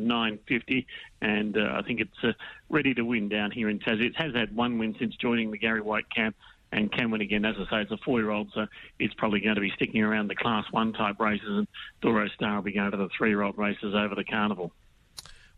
950, 0.49 0.87
and 1.21 1.57
uh, 1.57 1.77
I 1.77 1.81
think 1.83 1.99
it's 2.01 2.23
uh, 2.23 2.31
ready 2.69 2.93
to 2.93 3.03
win 3.03 3.29
down 3.29 3.51
here 3.51 3.69
in 3.69 3.79
Tassie. 3.79 4.05
It 4.05 4.15
has 4.17 4.33
had 4.33 4.55
one 4.55 4.77
win 4.77 4.95
since 4.99 5.15
joining 5.15 5.51
the 5.51 5.57
Gary 5.57 5.81
White 5.81 6.09
camp 6.13 6.35
and 6.71 6.91
can 6.91 7.11
win 7.11 7.21
again. 7.21 7.45
As 7.45 7.55
I 7.57 7.69
say, 7.69 7.81
it's 7.81 7.91
a 7.91 7.97
four-year-old, 7.97 8.51
so 8.53 8.67
it's 8.99 9.13
probably 9.15 9.39
going 9.39 9.55
to 9.55 9.61
be 9.61 9.71
sticking 9.75 10.01
around 10.01 10.27
the 10.27 10.35
Class 10.35 10.65
One 10.71 10.93
type 10.93 11.19
races, 11.19 11.47
and 11.47 11.67
Doro 12.01 12.27
Star 12.29 12.55
will 12.55 12.63
be 12.63 12.73
going 12.73 12.91
to 12.91 12.97
the 12.97 13.09
three-year-old 13.17 13.57
races 13.57 13.95
over 13.95 14.15
the 14.15 14.23
carnival. 14.23 14.71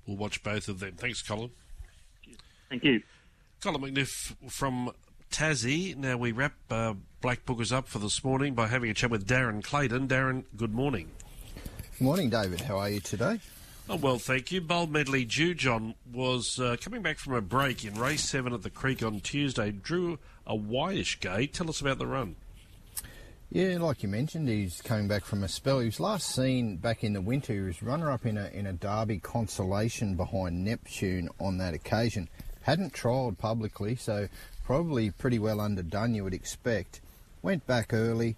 We'll 0.05 0.17
watch 0.17 0.43
both 0.43 0.67
of 0.67 0.79
them. 0.79 0.93
Thanks, 0.97 1.21
Colin. 1.21 1.51
Thank 2.69 2.83
you. 2.83 3.01
Colin 3.61 3.81
McNiff 3.81 4.35
from 4.49 4.91
Tassie. 5.31 5.95
Now 5.95 6.17
we 6.17 6.31
wrap 6.31 6.53
uh, 6.69 6.93
Black 7.21 7.45
Bookers 7.45 7.71
up 7.71 7.87
for 7.87 7.99
this 7.99 8.23
morning 8.23 8.53
by 8.53 8.67
having 8.67 8.89
a 8.89 8.93
chat 8.93 9.11
with 9.11 9.27
Darren 9.27 9.63
Clayton. 9.63 10.07
Darren, 10.07 10.45
good 10.55 10.73
morning. 10.73 11.11
Good 11.97 12.05
morning, 12.05 12.29
David. 12.29 12.61
How 12.61 12.79
are 12.79 12.89
you 12.89 12.99
today? 12.99 13.39
Oh, 13.89 13.97
well, 13.97 14.19
thank 14.19 14.51
you. 14.51 14.61
Bold 14.61 14.89
Medley 14.89 15.25
Jew 15.25 15.53
John 15.53 15.95
was 16.13 16.59
uh, 16.59 16.77
coming 16.79 17.01
back 17.01 17.17
from 17.17 17.33
a 17.33 17.41
break 17.41 17.83
in 17.83 17.95
race 17.95 18.23
seven 18.23 18.53
at 18.53 18.63
the 18.63 18.69
Creek 18.69 19.03
on 19.03 19.19
Tuesday. 19.19 19.71
Drew 19.71 20.17
a 20.47 20.55
whitish 20.55 21.19
gate. 21.19 21.53
Tell 21.53 21.69
us 21.69 21.81
about 21.81 21.97
the 21.97 22.07
run. 22.07 22.35
Yeah, 23.49 23.79
like 23.79 24.01
you 24.01 24.07
mentioned, 24.07 24.47
he's 24.47 24.81
coming 24.81 25.09
back 25.09 25.25
from 25.25 25.43
a 25.43 25.49
spell. 25.49 25.79
He 25.79 25.87
was 25.87 25.99
last 25.99 26.33
seen 26.33 26.77
back 26.77 27.03
in 27.03 27.11
the 27.11 27.19
winter. 27.19 27.51
He 27.51 27.59
was 27.59 27.83
runner-up 27.83 28.25
in 28.25 28.37
a 28.37 28.47
in 28.47 28.65
a 28.65 28.71
Derby 28.71 29.17
consolation 29.17 30.15
behind 30.15 30.63
Neptune 30.63 31.27
on 31.37 31.57
that 31.57 31.73
occasion. 31.73 32.29
Hadn't 32.61 32.93
trialled 32.93 33.37
publicly, 33.39 33.97
so 33.97 34.29
probably 34.63 35.11
pretty 35.11 35.37
well 35.37 35.59
underdone. 35.59 36.15
You 36.15 36.23
would 36.23 36.33
expect. 36.33 37.01
Went 37.41 37.67
back 37.67 37.93
early, 37.93 38.37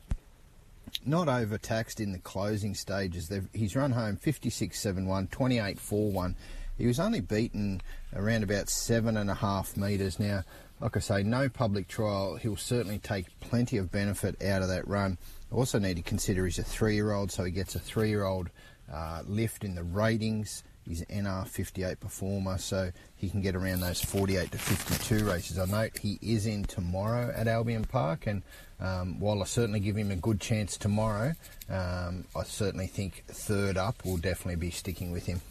not 1.06 1.28
overtaxed 1.28 2.00
in 2.00 2.12
the 2.12 2.20
closing 2.20 2.76
stages. 2.76 3.28
They've, 3.28 3.48
he's 3.54 3.76
run 3.76 3.92
home 3.92 4.18
56.71, 4.18 5.30
28.41. 5.30 6.36
He 6.78 6.88
was 6.88 7.00
only 7.00 7.22
beaten 7.22 7.82
around 8.16 8.44
about 8.44 8.70
seven 8.70 9.18
and 9.18 9.30
a 9.30 9.36
half 9.36 9.78
metres. 9.78 10.20
Now, 10.20 10.44
like 10.80 10.98
I 10.98 11.00
say, 11.00 11.24
no 11.24 11.50
public 11.50 11.88
trial. 11.88 12.36
He'll 12.36 12.58
certainly 12.58 13.00
take 13.00 13.40
plenty 13.40 13.78
of 13.78 13.92
benefit 13.92 14.42
out 14.44 14.62
of 14.62 14.68
that 14.70 14.88
run. 14.88 15.18
Also 15.52 15.80
need 15.80 15.98
to 15.98 16.04
consider 16.04 16.46
he's 16.46 16.60
a 16.60 16.64
three-year-old, 16.64 17.32
so 17.32 17.44
he 17.44 17.52
gets 17.52 17.76
a 17.76 17.80
three-year-old 17.80 18.50
uh, 18.92 19.22
lift 19.26 19.64
in 19.64 19.76
the 19.76 19.84
ratings. 19.84 20.64
He's 20.86 21.02
an 21.02 21.26
NR 21.26 21.48
58 21.48 22.00
performer, 22.00 22.58
so 22.58 22.92
he 23.16 23.30
can 23.30 23.42
get 23.42 23.56
around 23.56 23.80
those 23.80 24.02
48 24.04 24.52
to 24.52 24.58
52 24.58 25.26
races. 25.26 25.58
I 25.58 25.66
note 25.66 25.98
he 25.98 26.20
is 26.22 26.46
in 26.46 26.66
tomorrow 26.66 27.32
at 27.34 27.48
Albion 27.48 27.86
Park, 27.86 28.28
and 28.28 28.42
um, 28.84 29.20
while 29.20 29.42
I 29.42 29.46
certainly 29.46 29.80
give 29.80 29.96
him 29.96 30.12
a 30.12 30.16
good 30.16 30.42
chance 30.42 30.78
tomorrow, 30.78 31.34
um, 31.70 32.26
I 32.36 32.44
certainly 32.44 32.88
think 32.88 33.24
third 33.28 33.78
up 33.78 34.04
will 34.04 34.18
definitely 34.18 34.58
be 34.58 34.72
sticking 34.72 35.12
with 35.12 35.26
him. 35.26 35.42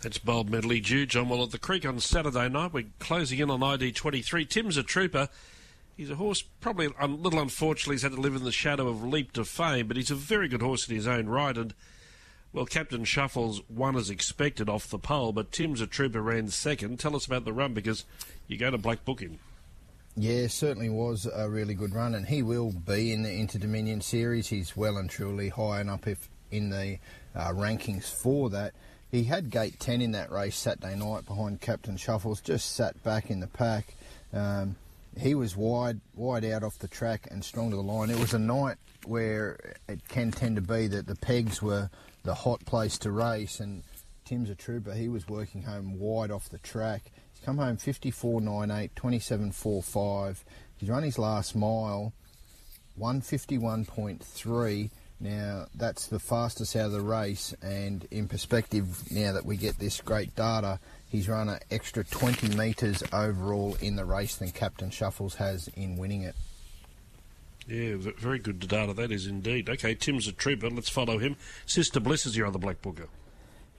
That's 0.00 0.18
Bold 0.18 0.48
Medley 0.48 0.80
Jew. 0.80 1.04
John 1.06 1.28
Well 1.28 1.42
at 1.42 1.50
the 1.50 1.58
Creek 1.58 1.84
on 1.84 1.98
Saturday 1.98 2.48
night. 2.48 2.72
We're 2.72 2.86
closing 3.00 3.40
in 3.40 3.50
on 3.50 3.64
ID 3.64 3.90
23. 3.90 4.44
Tim's 4.44 4.76
a 4.76 4.84
trooper. 4.84 5.28
He's 5.96 6.10
a 6.10 6.14
horse, 6.14 6.42
probably 6.60 6.90
a 7.00 7.08
little 7.08 7.40
unfortunately, 7.40 7.94
he's 7.94 8.02
had 8.02 8.12
to 8.12 8.20
live 8.20 8.36
in 8.36 8.44
the 8.44 8.52
shadow 8.52 8.86
of 8.86 9.02
Leap 9.02 9.32
to 9.32 9.44
Fame, 9.44 9.88
but 9.88 9.96
he's 9.96 10.12
a 10.12 10.14
very 10.14 10.46
good 10.46 10.62
horse 10.62 10.88
in 10.88 10.94
his 10.94 11.08
own 11.08 11.26
right. 11.26 11.56
And, 11.56 11.74
well, 12.52 12.66
Captain 12.66 13.02
Shuffles 13.02 13.62
won 13.68 13.96
as 13.96 14.08
expected 14.08 14.68
off 14.68 14.88
the 14.88 14.98
pole, 15.00 15.32
but 15.32 15.50
Tim's 15.50 15.80
a 15.80 15.88
trooper 15.88 16.22
ran 16.22 16.50
second. 16.50 17.00
Tell 17.00 17.16
us 17.16 17.26
about 17.26 17.44
the 17.44 17.52
run 17.52 17.74
because 17.74 18.04
you're 18.46 18.60
going 18.60 18.72
to 18.72 18.78
black 18.78 19.04
book 19.04 19.18
him. 19.18 19.40
Yeah, 20.20 20.48
certainly 20.48 20.88
was 20.88 21.28
a 21.32 21.48
really 21.48 21.74
good 21.74 21.94
run, 21.94 22.16
and 22.16 22.26
he 22.26 22.42
will 22.42 22.72
be 22.72 23.12
in 23.12 23.22
the 23.22 23.30
Inter 23.30 23.60
Dominion 23.60 24.00
series. 24.00 24.48
He's 24.48 24.76
well 24.76 24.96
and 24.96 25.08
truly 25.08 25.48
high 25.48 25.78
and 25.78 25.88
up 25.88 26.08
if 26.08 26.28
in 26.50 26.70
the 26.70 26.98
uh, 27.36 27.50
rankings 27.50 28.10
for 28.10 28.50
that. 28.50 28.74
He 29.12 29.22
had 29.22 29.48
gate 29.48 29.78
10 29.78 30.02
in 30.02 30.10
that 30.12 30.32
race 30.32 30.56
Saturday 30.56 30.96
night 30.96 31.24
behind 31.24 31.60
Captain 31.60 31.96
Shuffles, 31.96 32.40
just 32.40 32.74
sat 32.74 33.00
back 33.04 33.30
in 33.30 33.38
the 33.38 33.46
pack. 33.46 33.94
Um, 34.32 34.74
he 35.16 35.36
was 35.36 35.56
wide, 35.56 36.00
wide 36.16 36.44
out 36.44 36.64
off 36.64 36.80
the 36.80 36.88
track 36.88 37.28
and 37.30 37.44
strong 37.44 37.70
to 37.70 37.76
the 37.76 37.82
line. 37.82 38.10
It 38.10 38.18
was 38.18 38.34
a 38.34 38.40
night 38.40 38.78
where 39.06 39.76
it 39.88 40.00
can 40.08 40.32
tend 40.32 40.56
to 40.56 40.62
be 40.62 40.88
that 40.88 41.06
the 41.06 41.14
pegs 41.14 41.62
were 41.62 41.90
the 42.24 42.34
hot 42.34 42.64
place 42.64 42.98
to 42.98 43.12
race, 43.12 43.60
and 43.60 43.84
Tim's 44.24 44.50
a 44.50 44.56
trooper. 44.56 44.94
He 44.94 45.08
was 45.08 45.28
working 45.28 45.62
home 45.62 46.00
wide 46.00 46.32
off 46.32 46.48
the 46.48 46.58
track. 46.58 47.12
Come 47.48 47.56
home 47.56 47.78
54.98, 47.78 48.90
27.45. 48.94 50.36
He's 50.76 50.90
run 50.90 51.02
his 51.02 51.18
last 51.18 51.56
mile, 51.56 52.12
151.3. 53.00 54.90
Now, 55.18 55.64
that's 55.74 56.08
the 56.08 56.18
fastest 56.18 56.76
out 56.76 56.84
of 56.84 56.92
the 56.92 57.00
race, 57.00 57.54
and 57.62 58.06
in 58.10 58.28
perspective, 58.28 59.10
now 59.10 59.32
that 59.32 59.46
we 59.46 59.56
get 59.56 59.78
this 59.78 60.02
great 60.02 60.36
data, 60.36 60.78
he's 61.08 61.26
run 61.26 61.48
an 61.48 61.60
extra 61.70 62.04
20 62.04 62.54
metres 62.54 63.02
overall 63.14 63.78
in 63.80 63.96
the 63.96 64.04
race 64.04 64.36
than 64.36 64.50
Captain 64.50 64.90
Shuffles 64.90 65.36
has 65.36 65.68
in 65.68 65.96
winning 65.96 66.24
it. 66.24 66.34
Yeah, 67.66 67.94
very 68.18 68.40
good 68.40 68.58
data 68.68 68.92
that 68.92 69.10
is 69.10 69.26
indeed. 69.26 69.70
Okay, 69.70 69.94
Tim's 69.94 70.28
a 70.28 70.32
trooper. 70.32 70.68
Let's 70.68 70.90
follow 70.90 71.16
him. 71.16 71.36
Sister 71.64 71.98
Bliss 71.98 72.26
is 72.26 72.36
your 72.36 72.46
other 72.46 72.58
black 72.58 72.82
booker. 72.82 73.08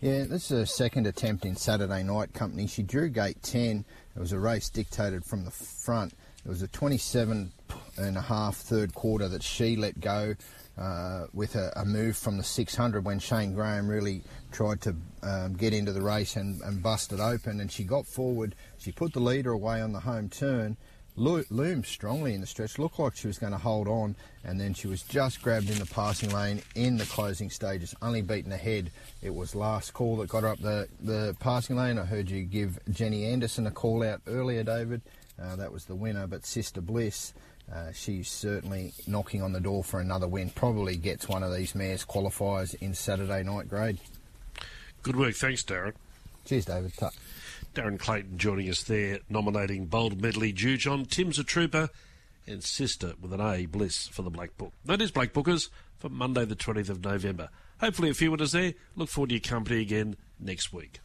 Yeah, 0.02 0.24
this 0.24 0.50
is 0.50 0.60
a 0.62 0.66
second 0.66 1.08
attempt 1.08 1.44
in 1.44 1.58
Saturday 1.58 2.04
night 2.04 2.34
company. 2.34 2.68
She 2.68 2.84
drew 2.84 3.10
gate 3.10 3.44
10. 3.44 3.84
It 4.16 4.20
was 4.20 4.32
a 4.32 4.40
race 4.40 4.70
dictated 4.70 5.26
from 5.26 5.44
the 5.44 5.52
front. 5.52 6.14
It 6.46 6.48
was 6.48 6.62
a 6.62 6.70
27 6.70 7.52
and 7.98 8.18
a 8.18 8.22
half 8.22 8.56
third 8.56 8.94
quarter 8.94 9.28
that 9.28 9.44
she 9.44 9.76
let 9.76 10.00
go 10.00 10.36
uh, 10.78 11.26
with 11.34 11.56
a, 11.56 11.74
a, 11.76 11.84
move 11.84 12.16
from 12.16 12.38
the 12.38 12.46
600 12.46 13.04
when 13.04 13.20
Shane 13.20 13.54
Graham 13.54 13.90
really 13.90 14.24
tried 14.54 14.80
to 14.84 14.96
um, 15.22 15.56
get 15.56 15.74
into 15.74 15.92
the 15.92 16.02
race 16.02 16.38
and, 16.38 16.62
and 16.62 16.82
bust 16.82 17.12
it 17.12 17.20
open. 17.20 17.60
And 17.60 17.70
she 17.70 17.84
got 17.84 18.08
forward. 18.08 18.56
She 18.78 18.94
put 18.94 19.12
the 19.12 19.20
leader 19.20 19.52
away 19.52 19.82
on 19.82 19.92
the 19.92 20.00
home 20.00 20.30
turn. 20.30 20.78
Loomed 21.20 21.86
strongly 21.86 22.34
in 22.34 22.42
the 22.42 22.48
stretch, 22.48 22.80
looked 22.80 22.98
like 22.98 23.16
she 23.16 23.28
was 23.28 23.38
going 23.38 23.52
to 23.52 23.58
hold 23.58 23.88
on, 23.88 24.16
and 24.44 24.60
then 24.60 24.74
she 24.74 24.88
was 24.88 25.04
just 25.04 25.42
grabbed 25.42 25.70
in 25.70 25.78
the 25.78 25.86
passing 25.86 26.30
lane 26.30 26.62
in 26.76 26.98
the 26.98 27.06
closing 27.06 27.50
stages, 27.50 27.94
only 28.02 28.22
beaten 28.22 28.52
ahead. 28.52 28.90
It 29.22 29.36
was 29.36 29.54
last 29.54 29.94
call 29.94 30.18
that 30.18 30.30
got 30.30 30.44
her 30.44 30.50
up 30.50 30.60
the, 30.60 30.88
the 31.02 31.36
passing 31.40 31.76
lane. 31.76 32.00
I 32.00 32.06
heard 32.06 32.30
you 32.30 32.44
give 32.44 32.80
Jenny 32.90 33.26
Anderson 33.26 33.68
a 33.68 33.72
call 33.72 34.04
out 34.04 34.22
earlier, 34.28 34.64
David. 34.64 35.02
Uh, 35.42 35.56
that 35.58 35.72
was 35.72 35.86
the 35.86 35.96
winner, 35.96 36.26
but 36.26 36.46
Sister 36.46 36.82
Bliss 36.82 37.34
uh, 37.74 37.92
she's 37.94 38.30
certainly 38.30 38.94
knocking 39.06 39.44
on 39.44 39.54
the 39.54 39.60
door 39.60 39.84
for 39.84 40.00
another 40.00 40.28
win. 40.28 40.50
Probably 40.50 40.96
gets 40.96 41.28
one 41.28 41.44
of 41.44 41.54
these 41.54 41.76
mares 41.76 42.04
qualifiers 42.04 42.74
in 42.82 42.94
Saturday 42.94 43.44
night 43.44 43.70
grade. 43.70 44.00
Good 45.04 45.16
work. 45.16 45.36
Thanks, 45.36 45.64
Darren. 45.64 45.94
Cheers, 46.46 46.66
David. 46.66 46.94
Darren 47.74 48.00
Clayton 48.00 48.38
joining 48.38 48.70
us 48.70 48.84
there, 48.84 49.20
nominating 49.30 49.86
Bold 49.86 50.22
Medley 50.22 50.52
Jew 50.52 50.78
John, 50.78 51.06
Tim's 51.06 51.38
a 51.40 51.44
Trooper, 51.44 51.90
and 52.48 52.64
Sister 52.64 53.14
with 53.22 53.32
an 53.32 53.42
A, 53.42 53.68
Bliss, 53.68 54.08
for 54.08 54.24
the 54.24 54.30
Black 54.30 54.58
Book. 54.58 54.74
That 54.86 55.02
is 55.02 55.12
Black 55.12 55.34
Bookers 55.34 55.70
for 55.98 56.10
Monday, 56.10 56.46
the 56.46 56.56
20th 56.56 56.90
of 56.90 57.04
November. 57.04 57.50
Hopefully, 57.80 58.10
a 58.10 58.14
few 58.14 58.32
winners 58.32 58.54
there. 58.54 58.74
Look 58.96 59.10
forward 59.10 59.30
to 59.30 59.36
your 59.36 59.42
company 59.42 59.82
again 59.82 60.18
next 60.40 60.74
week. 60.74 61.00